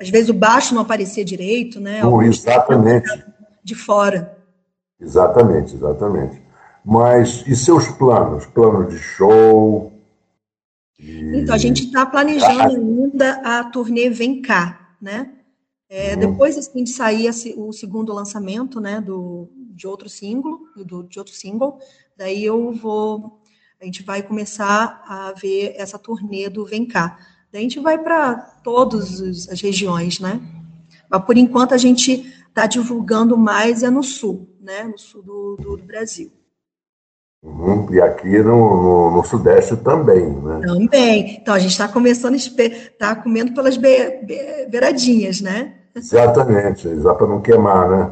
Às 0.00 0.10
vezes 0.10 0.28
o 0.28 0.34
baixo 0.34 0.76
não 0.76 0.82
aparecia 0.82 1.24
direito, 1.24 1.80
né? 1.80 2.04
Não, 2.04 2.22
exatamente. 2.22 3.10
De 3.64 3.74
fora. 3.74 4.38
Exatamente, 5.00 5.74
exatamente. 5.74 6.40
Mas 6.84 7.42
e 7.48 7.56
seus 7.56 7.88
planos? 7.88 8.46
Plano 8.46 8.86
de 8.86 8.98
show? 8.98 9.93
Então, 10.98 11.54
a 11.54 11.58
gente 11.58 11.86
está 11.86 12.06
planejando 12.06 12.76
ainda 12.76 13.32
a 13.44 13.64
turnê 13.64 14.08
Vem 14.08 14.40
Cá, 14.40 14.96
né? 15.00 15.32
É, 15.88 16.14
hum. 16.14 16.20
Depois 16.20 16.56
assim, 16.56 16.84
de 16.84 16.90
sair 16.90 17.28
o 17.56 17.72
segundo 17.72 18.12
lançamento, 18.12 18.80
né, 18.80 19.00
do, 19.00 19.48
de 19.74 19.86
outro 19.86 20.08
single, 20.08 20.60
do, 20.76 21.02
de 21.02 21.18
outro 21.18 21.34
single, 21.34 21.78
daí 22.16 22.44
eu 22.44 22.72
vou, 22.72 23.40
a 23.80 23.84
gente 23.84 24.02
vai 24.02 24.22
começar 24.22 25.02
a 25.06 25.32
ver 25.32 25.74
essa 25.76 25.98
turnê 25.98 26.48
do 26.48 26.64
Vem 26.64 26.86
Cá. 26.86 27.18
Daí 27.52 27.60
a 27.60 27.62
gente 27.62 27.80
vai 27.80 27.98
para 27.98 28.36
todas 28.64 29.48
as 29.48 29.60
regiões, 29.60 30.18
né? 30.18 30.40
Mas 31.08 31.24
por 31.24 31.36
enquanto 31.36 31.74
a 31.74 31.78
gente 31.78 32.32
está 32.48 32.66
divulgando 32.66 33.36
mais 33.36 33.82
é 33.82 33.90
no 33.90 34.02
sul, 34.02 34.48
né? 34.60 34.84
No 34.84 34.98
sul 34.98 35.22
do, 35.22 35.56
do, 35.56 35.76
do 35.76 35.84
Brasil. 35.84 36.32
Uhum, 37.44 37.86
e 37.90 38.00
aqui 38.00 38.38
no, 38.38 38.82
no, 38.82 39.10
no, 39.10 39.24
Sudeste 39.24 39.76
também, 39.76 40.30
né? 40.30 40.62
Também. 40.66 41.38
Então, 41.42 41.52
a 41.52 41.58
gente 41.58 41.72
está 41.72 41.86
começando 41.86 42.32
a 42.32 42.36
está 42.38 43.14
comendo 43.14 43.52
pelas 43.52 43.76
be, 43.76 43.88
be, 44.22 44.66
beiradinhas, 44.70 45.42
né? 45.42 45.74
Exatamente, 45.94 46.88
já 47.02 47.14
para 47.14 47.26
não 47.26 47.42
queimar, 47.42 47.88
né? 47.90 48.10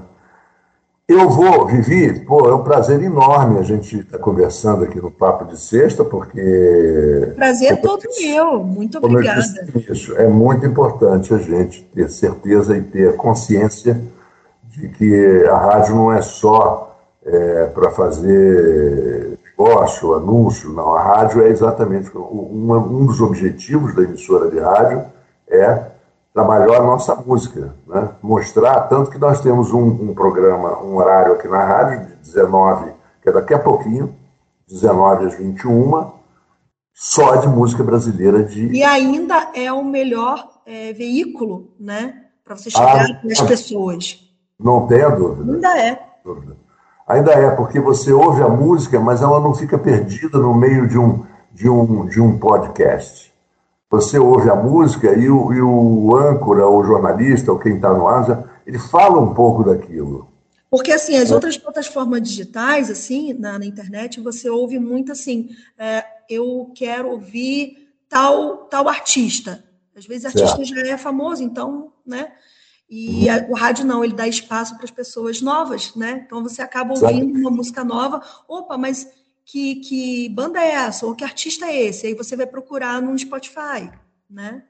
Eu 1.08 1.30
vou, 1.30 1.66
Vivi, 1.66 2.20
pô, 2.26 2.46
é 2.48 2.54
um 2.54 2.62
prazer 2.62 3.02
enorme 3.02 3.58
a 3.58 3.62
gente 3.62 4.00
estar 4.00 4.18
tá 4.18 4.22
conversando 4.22 4.84
aqui 4.84 5.00
no 5.00 5.10
Papo 5.10 5.46
de 5.46 5.58
Sexta, 5.58 6.04
porque. 6.04 7.32
Prazer 7.34 7.72
é 7.72 7.76
todo 7.76 8.02
meu, 8.20 8.62
muito 8.62 8.98
obrigada. 8.98 9.42
Isso, 9.90 10.14
é 10.14 10.28
muito 10.28 10.66
importante 10.66 11.32
a 11.32 11.38
gente 11.38 11.82
ter 11.94 12.10
certeza 12.10 12.76
e 12.76 12.82
ter 12.82 13.16
consciência 13.16 13.98
de 14.64 14.88
que 14.90 15.46
a 15.46 15.56
rádio 15.56 15.94
não 15.94 16.12
é 16.12 16.20
só 16.20 16.91
é, 17.24 17.66
para 17.66 17.90
fazer 17.90 19.38
negócio, 19.62 20.14
anúncio, 20.14 20.70
não. 20.70 20.94
A 20.94 21.02
rádio 21.02 21.42
é 21.42 21.48
exatamente 21.48 22.16
um, 22.16 22.72
um 22.72 23.06
dos 23.06 23.20
objetivos 23.20 23.94
da 23.94 24.02
emissora 24.02 24.50
de 24.50 24.58
rádio 24.58 25.04
é 25.48 25.92
trabalhar 26.34 26.78
a 26.78 26.82
nossa 26.82 27.14
música, 27.14 27.74
né? 27.86 28.10
mostrar, 28.22 28.80
tanto 28.88 29.10
que 29.10 29.18
nós 29.18 29.40
temos 29.40 29.72
um, 29.72 29.86
um, 29.86 30.14
programa, 30.14 30.82
um 30.82 30.96
horário 30.96 31.34
aqui 31.34 31.46
na 31.46 31.62
rádio, 31.64 32.06
de 32.06 32.16
19, 32.16 32.92
que 33.22 33.28
é 33.28 33.32
daqui 33.32 33.52
a 33.52 33.58
pouquinho, 33.58 34.14
19 34.66 35.26
às 35.26 35.34
21, 35.34 36.10
só 36.94 37.36
de 37.36 37.48
música 37.48 37.84
brasileira. 37.84 38.42
De... 38.42 38.66
E 38.68 38.82
ainda 38.82 39.50
é 39.54 39.70
o 39.70 39.84
melhor 39.84 40.42
é, 40.64 40.92
veículo, 40.94 41.70
né, 41.78 42.24
para 42.42 42.56
você 42.56 42.70
chegar 42.70 43.04
ah, 43.04 43.20
nas 43.22 43.40
pessoas. 43.42 44.20
Não 44.58 44.86
tenha 44.86 45.10
dúvida. 45.10 45.52
Ainda 45.52 45.78
é. 45.78 46.12
Ainda 47.06 47.32
é, 47.32 47.50
porque 47.50 47.80
você 47.80 48.12
ouve 48.12 48.42
a 48.42 48.48
música, 48.48 48.98
mas 49.00 49.22
ela 49.22 49.40
não 49.40 49.54
fica 49.54 49.78
perdida 49.78 50.38
no 50.38 50.54
meio 50.54 50.88
de 50.88 50.98
um, 50.98 51.24
de 51.52 51.68
um, 51.68 52.06
de 52.06 52.20
um 52.20 52.38
podcast 52.38 53.32
você 53.92 54.18
ouve 54.18 54.48
a 54.48 54.56
música 54.56 55.12
e 55.12 55.28
o, 55.28 55.52
e 55.52 55.60
o 55.60 56.16
âncora, 56.16 56.66
o 56.66 56.82
jornalista, 56.82 57.52
ou 57.52 57.58
quem 57.58 57.74
está 57.76 57.92
no 57.92 58.08
ar, 58.08 58.62
ele 58.66 58.78
fala 58.78 59.20
um 59.20 59.34
pouco 59.34 59.62
daquilo. 59.62 60.32
Porque, 60.70 60.90
assim, 60.90 61.18
as 61.18 61.30
é. 61.30 61.34
outras 61.34 61.58
plataformas 61.58 62.22
digitais, 62.22 62.90
assim, 62.90 63.34
na, 63.34 63.58
na, 63.58 63.66
internet, 63.66 64.18
você 64.18 64.48
ouve 64.48 64.78
muito 64.78 65.12
assim, 65.12 65.50
é, 65.78 66.02
eu 66.30 66.72
quero 66.74 67.10
ouvir 67.10 67.90
tal, 68.08 68.64
tal 68.64 68.88
artista. 68.88 69.62
Às 69.94 70.06
vezes 70.06 70.24
o 70.24 70.28
artista 70.28 70.64
já 70.64 70.88
é 70.88 70.96
famoso, 70.96 71.42
então, 71.42 71.92
né? 72.06 72.32
E 72.94 73.26
a, 73.30 73.46
o 73.48 73.54
rádio 73.54 73.86
não, 73.86 74.04
ele 74.04 74.12
dá 74.12 74.28
espaço 74.28 74.76
para 74.76 74.84
as 74.84 74.90
pessoas 74.90 75.40
novas, 75.40 75.94
né? 75.96 76.24
Então 76.26 76.42
você 76.42 76.60
acaba 76.60 76.92
ouvindo 76.92 77.38
uma 77.38 77.50
música 77.50 77.82
nova, 77.82 78.20
opa, 78.46 78.76
mas 78.76 79.08
que, 79.46 79.76
que 79.76 80.28
banda 80.28 80.60
é 80.60 80.72
essa, 80.72 81.06
ou 81.06 81.14
que 81.14 81.24
artista 81.24 81.64
é 81.64 81.84
esse, 81.84 82.06
aí 82.06 82.14
você 82.14 82.36
vai 82.36 82.44
procurar 82.44 83.00
no 83.00 83.18
Spotify, 83.18 83.90
né? 84.28 84.62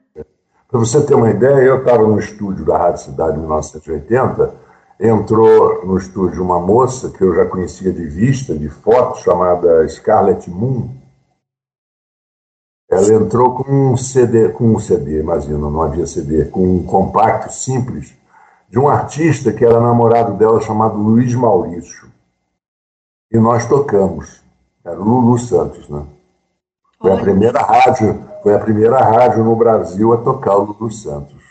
Para 0.69 0.79
você 0.79 1.05
ter 1.05 1.15
uma 1.15 1.31
ideia, 1.31 1.65
eu 1.65 1.79
estava 1.79 2.07
no 2.07 2.17
estúdio 2.17 2.63
da 2.63 2.77
Rádio 2.77 3.03
Cidade 3.03 3.35
em 3.35 3.41
1980, 3.41 4.55
entrou 5.01 5.85
no 5.85 5.97
estúdio 5.97 6.41
uma 6.41 6.61
moça 6.61 7.09
que 7.09 7.21
eu 7.21 7.35
já 7.35 7.45
conhecia 7.45 7.91
de 7.91 8.05
vista, 8.05 8.57
de 8.57 8.69
foto, 8.69 9.19
chamada 9.19 9.85
Scarlett 9.89 10.49
Moon. 10.49 10.95
Ela 12.93 13.13
entrou 13.13 13.55
com 13.55 13.91
um 13.93 13.97
CD, 13.97 14.49
com 14.49 14.75
um 14.75 14.79
CD, 14.79 15.19
imagina, 15.19 15.57
não 15.57 15.81
havia 15.81 16.05
CD, 16.05 16.45
com 16.45 16.77
um 16.77 16.83
compacto 16.83 17.51
simples 17.51 18.13
de 18.69 18.79
um 18.79 18.87
artista 18.87 19.51
que 19.53 19.63
era 19.63 19.79
namorado 19.79 20.37
dela 20.37 20.61
chamado 20.61 20.97
Luiz 20.97 21.33
Maurício. 21.33 22.11
E 23.31 23.37
nós 23.37 23.67
tocamos. 23.67 24.41
Era 24.85 24.99
o 24.99 25.03
Lulu 25.03 25.37
Santos, 25.39 25.87
né? 25.89 26.05
Foi 26.99 27.11
Olha. 27.11 27.19
a 27.19 27.23
primeira 27.23 27.59
rádio, 27.61 28.23
foi 28.41 28.53
a 28.53 28.59
primeira 28.59 28.97
rádio 28.97 29.43
no 29.43 29.55
Brasil 29.55 30.13
a 30.13 30.17
tocar 30.17 30.57
o 30.57 30.65
Lulu 30.65 30.91
Santos. 30.91 31.41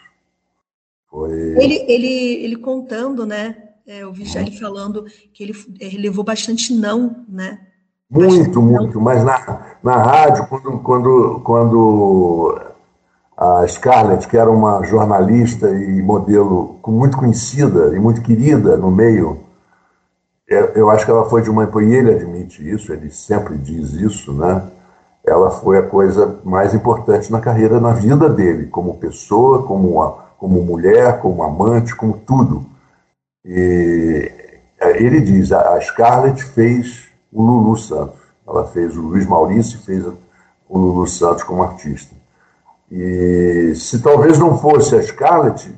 Foi... 1.09 1.33
Ele, 1.33 1.85
ele, 1.89 2.45
ele 2.45 2.57
contando, 2.57 3.27
né? 3.27 3.57
É, 3.87 3.99
eu 3.99 4.13
vi 4.13 4.25
já 4.25 4.41
ele 4.41 4.59
falando 4.59 5.05
que 5.33 5.43
ele, 5.43 5.55
ele 5.81 5.99
levou 5.99 6.25
bastante 6.25 6.73
não, 6.73 7.25
né? 7.29 7.67
Muito, 8.13 8.61
muito. 8.61 9.01
Mas 9.01 9.25
na, 9.25 9.63
na 9.83 9.97
rádio, 9.97 10.47
quando, 10.47 10.79
quando, 10.81 11.41
quando 11.43 12.61
a 13.35 13.67
Scarlett, 13.67 14.29
que 14.29 14.37
era 14.37 14.51
uma 14.51 14.85
jornalista 14.85 15.71
e 15.71 16.03
modelo 16.03 16.79
muito 16.87 17.17
conhecida 17.17 17.97
e 17.97 17.99
muito 17.99 18.21
querida 18.21 18.77
no 18.77 18.91
meio, 18.91 19.41
é, 20.47 20.73
eu 20.75 20.91
acho 20.91 21.07
que 21.07 21.11
ela 21.11 21.25
foi 21.25 21.41
de 21.41 21.49
uma. 21.49 21.65
E 21.65 21.95
ele 21.95 22.15
admite 22.15 22.69
isso, 22.69 22.93
ele 22.93 23.11
sempre 23.11 23.57
diz 23.57 23.95
isso, 23.95 24.31
né? 24.35 24.63
Ela 25.25 25.51
foi 25.51 25.79
a 25.79 25.83
coisa 25.83 26.39
mais 26.45 26.75
importante 26.75 27.33
na 27.33 27.41
carreira, 27.41 27.81
na 27.81 27.93
vida 27.93 28.29
dele, 28.29 28.67
como 28.67 28.99
pessoa, 28.99 29.63
como, 29.63 29.95
uma, 29.95 30.11
como 30.37 30.61
mulher, 30.63 31.19
como 31.21 31.43
amante, 31.43 31.97
como 31.97 32.19
tudo. 32.19 32.67
E 33.43 34.31
é, 34.79 35.03
ele 35.03 35.19
diz: 35.23 35.51
a 35.51 35.81
Scarlett 35.81 36.45
fez 36.45 37.12
o 37.33 37.43
Lulu 37.43 37.77
Santos. 37.77 38.21
Ela 38.47 38.67
fez 38.67 38.97
o 38.97 39.01
Luiz 39.01 39.27
Maurício 39.27 39.79
e 39.79 39.83
fez 39.83 40.05
o 40.07 40.79
Lulu 40.79 41.07
Santos 41.07 41.43
como 41.43 41.63
artista. 41.63 42.15
E 42.91 43.73
se 43.75 44.03
talvez 44.03 44.39
não 44.39 44.59
fosse 44.59 44.95
a 44.95 45.03
Scarlett, 45.03 45.75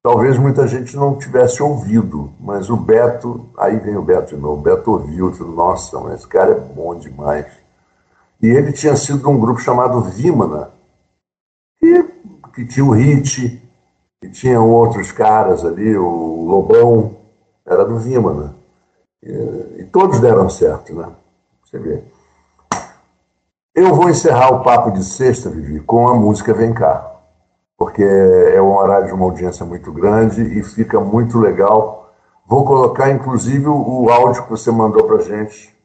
talvez 0.00 0.38
muita 0.38 0.68
gente 0.68 0.96
não 0.96 1.18
tivesse 1.18 1.60
ouvido, 1.60 2.32
mas 2.38 2.70
o 2.70 2.76
Beto, 2.76 3.50
aí 3.58 3.76
vem 3.80 3.96
o 3.96 4.02
Beto 4.02 4.36
de 4.36 4.40
novo, 4.40 4.60
o 4.60 4.62
Beto 4.62 4.92
ouviu, 4.92 5.30
disse, 5.30 5.42
nossa, 5.42 5.98
mas 5.98 6.20
esse 6.20 6.28
cara 6.28 6.52
é 6.52 6.60
bom 6.60 6.94
demais. 6.94 7.46
E 8.40 8.46
ele 8.46 8.72
tinha 8.72 8.94
sido 8.94 9.18
de 9.18 9.26
um 9.26 9.40
grupo 9.40 9.58
chamado 9.58 10.02
Vimana, 10.02 10.70
que, 11.80 12.04
que 12.54 12.64
tinha 12.64 12.84
o 12.84 12.90
Hit, 12.90 13.60
que 14.20 14.28
tinham 14.30 14.70
outros 14.70 15.10
caras 15.10 15.64
ali, 15.64 15.96
o 15.96 16.44
Lobão, 16.44 17.16
era 17.66 17.84
do 17.84 17.98
Vimana. 17.98 18.54
Todos 19.92 20.20
deram 20.20 20.48
certo, 20.48 20.94
né? 20.94 21.08
Você 21.64 21.78
vê. 21.78 22.02
Eu 23.74 23.94
vou 23.94 24.08
encerrar 24.08 24.50
o 24.50 24.62
papo 24.62 24.90
de 24.90 25.04
sexta, 25.04 25.50
Vivi, 25.50 25.80
com 25.80 26.08
a 26.08 26.14
música 26.14 26.54
Vem 26.54 26.72
Cá, 26.72 27.14
porque 27.76 28.02
é 28.02 28.60
um 28.60 28.74
horário 28.74 29.08
de 29.08 29.12
uma 29.12 29.26
audiência 29.26 29.66
muito 29.66 29.92
grande 29.92 30.40
e 30.40 30.62
fica 30.62 30.98
muito 30.98 31.38
legal. 31.38 32.14
Vou 32.46 32.64
colocar, 32.64 33.10
inclusive, 33.10 33.66
o 33.66 34.08
áudio 34.08 34.44
que 34.44 34.50
você 34.50 34.70
mandou 34.70 35.04
para 35.04 35.18
gente 35.18 35.76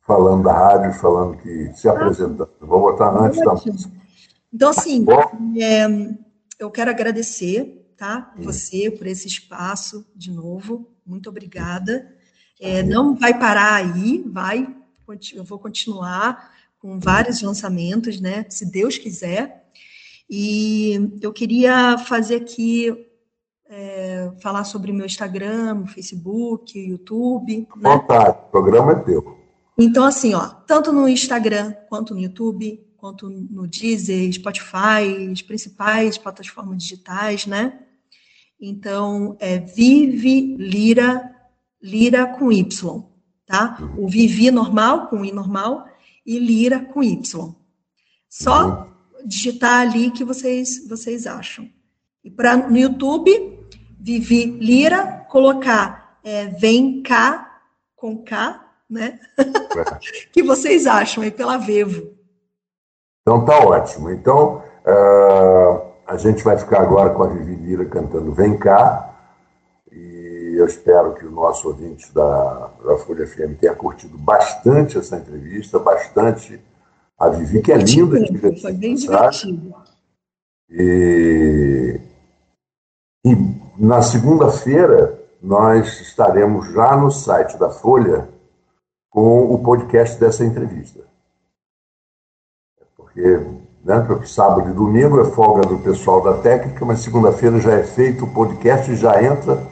falando 0.00 0.42
da 0.42 0.52
rádio, 0.52 0.92
falando 0.94 1.36
que 1.36 1.72
se 1.74 1.88
apresentando. 1.88 2.50
Vou 2.60 2.80
botar 2.80 3.10
antes 3.10 3.38
da 3.40 3.52
música. 3.52 3.92
Então, 4.52 4.70
assim, 4.70 5.04
tá 5.04 5.30
é, 5.56 5.86
eu 6.58 6.70
quero 6.70 6.90
agradecer, 6.90 7.94
tá? 7.96 8.32
Você 8.38 8.90
por 8.90 9.06
esse 9.06 9.28
espaço 9.28 10.04
de 10.14 10.30
novo. 10.30 10.88
Muito 11.06 11.28
obrigada. 11.28 12.12
É, 12.64 12.80
não 12.80 13.16
vai 13.16 13.36
parar 13.36 13.74
aí, 13.74 14.22
vai. 14.24 14.72
Eu 15.34 15.42
vou 15.42 15.58
continuar 15.58 16.52
com 16.78 16.96
vários 16.96 17.42
lançamentos, 17.42 18.20
né? 18.20 18.46
Se 18.48 18.64
Deus 18.64 18.96
quiser. 18.96 19.68
E 20.30 21.18
eu 21.20 21.32
queria 21.32 21.98
fazer 21.98 22.36
aqui 22.36 23.08
é, 23.68 24.30
falar 24.40 24.62
sobre 24.62 24.92
meu 24.92 25.04
Instagram, 25.04 25.86
Facebook, 25.86 26.78
YouTube. 26.78 27.66
Né? 27.76 27.96
Vontade, 27.96 28.30
o 28.30 28.50
programa 28.52 28.92
é 28.92 28.94
teu. 28.96 29.36
Então, 29.76 30.04
assim, 30.04 30.32
ó, 30.32 30.46
tanto 30.46 30.92
no 30.92 31.08
Instagram 31.08 31.72
quanto 31.88 32.14
no 32.14 32.20
YouTube, 32.20 32.80
quanto 32.96 33.28
no 33.28 33.66
Deezer, 33.66 34.32
Spotify, 34.32 35.32
as 35.32 35.42
principais 35.42 36.16
plataformas 36.16 36.80
digitais, 36.80 37.44
né? 37.44 37.80
Então, 38.60 39.36
é 39.40 39.58
Vive 39.58 40.54
Lira, 40.56 41.31
Lira 41.82 42.26
com 42.26 42.52
Y, 42.52 43.04
tá? 43.46 43.78
O 43.96 44.08
Vivi 44.08 44.50
normal, 44.50 45.08
com 45.08 45.24
I 45.24 45.32
normal, 45.32 45.84
e 46.24 46.38
Lira 46.38 46.80
com 46.80 47.02
Y. 47.02 47.54
Só 48.28 48.66
uhum. 48.66 49.26
digitar 49.26 49.80
ali 49.80 50.10
que 50.10 50.24
vocês, 50.24 50.86
vocês 50.88 51.26
acham. 51.26 51.68
E 52.24 52.30
para 52.30 52.56
no 52.56 52.78
YouTube, 52.78 53.58
Vivi 53.98 54.44
Lira, 54.44 55.26
colocar 55.28 56.18
é, 56.24 56.46
Vem 56.46 57.02
Cá 57.02 57.60
com 57.96 58.22
K, 58.24 58.60
né? 58.88 59.18
que 60.32 60.42
vocês 60.42 60.86
acham 60.86 61.22
aí 61.22 61.30
pela 61.30 61.56
Vevo. 61.56 62.12
Então 63.22 63.44
tá 63.44 63.58
ótimo. 63.58 64.10
Então 64.10 64.62
uh, 64.84 65.92
a 66.06 66.16
gente 66.16 66.42
vai 66.42 66.58
ficar 66.58 66.82
agora 66.82 67.10
com 67.10 67.22
a 67.22 67.28
Vivi 67.28 67.54
Lira 67.54 67.84
cantando 67.86 68.32
Vem 68.32 68.58
Cá. 68.58 69.11
E 70.52 70.56
eu 70.56 70.66
espero 70.66 71.14
que 71.14 71.24
o 71.24 71.30
nosso 71.30 71.66
ouvinte 71.66 72.12
da, 72.12 72.68
da 72.84 72.98
Folha 72.98 73.26
FM 73.26 73.58
tenha 73.58 73.74
curtido 73.74 74.18
bastante 74.18 74.98
essa 74.98 75.16
entrevista, 75.16 75.78
bastante 75.78 76.60
a 77.18 77.30
Vivi, 77.30 77.62
que 77.62 77.72
é 77.72 77.78
linda. 77.78 78.18
Foi 78.60 78.72
bem 78.74 78.94
divertido. 78.94 79.74
E, 80.68 81.98
e 83.24 83.34
na 83.78 84.02
segunda-feira 84.02 85.18
nós 85.40 86.02
estaremos 86.02 86.70
já 86.70 86.98
no 86.98 87.10
site 87.10 87.56
da 87.56 87.70
Folha 87.70 88.28
com 89.08 89.54
o 89.54 89.62
podcast 89.62 90.20
dessa 90.20 90.44
entrevista. 90.44 91.02
Porque 92.94 93.22
né, 93.82 94.06
sábado 94.26 94.68
e 94.68 94.74
domingo 94.74 95.18
é 95.18 95.24
folga 95.30 95.62
do 95.62 95.78
pessoal 95.78 96.20
da 96.20 96.42
técnica, 96.42 96.84
mas 96.84 97.00
segunda-feira 97.00 97.58
já 97.58 97.72
é 97.72 97.82
feito 97.82 98.26
o 98.26 98.34
podcast 98.34 98.90
e 98.90 98.96
já 98.96 99.22
entra 99.22 99.71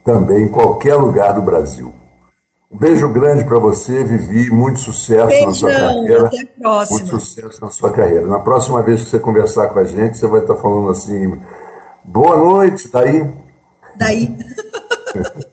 também 0.04 0.44
em 0.44 0.48
qualquer 0.48 0.94
lugar 0.94 1.34
do 1.34 1.42
Brasil. 1.42 1.92
Um 2.70 2.78
beijo 2.78 3.08
grande 3.08 3.44
para 3.44 3.58
você, 3.58 4.04
Vivi. 4.04 4.50
Muito 4.50 4.78
sucesso 4.80 5.28
Beijão, 5.28 5.48
na 5.48 5.54
sua 5.54 5.72
carreira. 5.72 6.26
Até 6.26 6.40
a 6.40 6.46
próxima. 6.60 6.98
Muito 6.98 7.20
sucesso 7.20 7.60
na 7.60 7.70
sua 7.70 7.90
carreira. 7.90 8.26
Na 8.26 8.38
próxima 8.38 8.82
vez 8.82 9.02
que 9.02 9.10
você 9.10 9.18
conversar 9.18 9.68
com 9.68 9.78
a 9.78 9.84
gente, 9.84 10.18
você 10.18 10.26
vai 10.26 10.40
estar 10.40 10.56
falando 10.56 10.90
assim: 10.90 11.40
boa 12.04 12.36
noite, 12.36 12.90
daí. 12.92 13.26
Daí. 13.96 14.36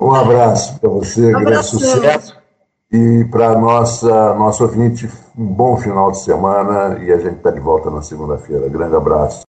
um 0.00 0.14
abraço 0.14 0.78
para 0.78 0.88
você, 0.88 1.34
um 1.34 1.40
grande 1.40 1.66
sucesso. 1.66 2.36
E 2.92 3.24
para 3.30 3.56
nossa 3.56 4.34
nosso 4.34 4.64
ouvinte, 4.64 5.08
um 5.38 5.46
bom 5.46 5.76
final 5.76 6.10
de 6.10 6.18
semana. 6.18 6.98
E 6.98 7.12
a 7.12 7.18
gente 7.18 7.36
está 7.36 7.50
de 7.50 7.60
volta 7.60 7.90
na 7.90 8.02
segunda-feira. 8.02 8.68
Grande 8.68 8.96
abraço. 8.96 9.42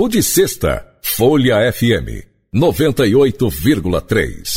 Papo 0.00 0.08
de 0.08 0.22
Sexta, 0.22 0.96
Folha 1.02 1.70
FM 1.70 2.24
98,3. 2.54 4.49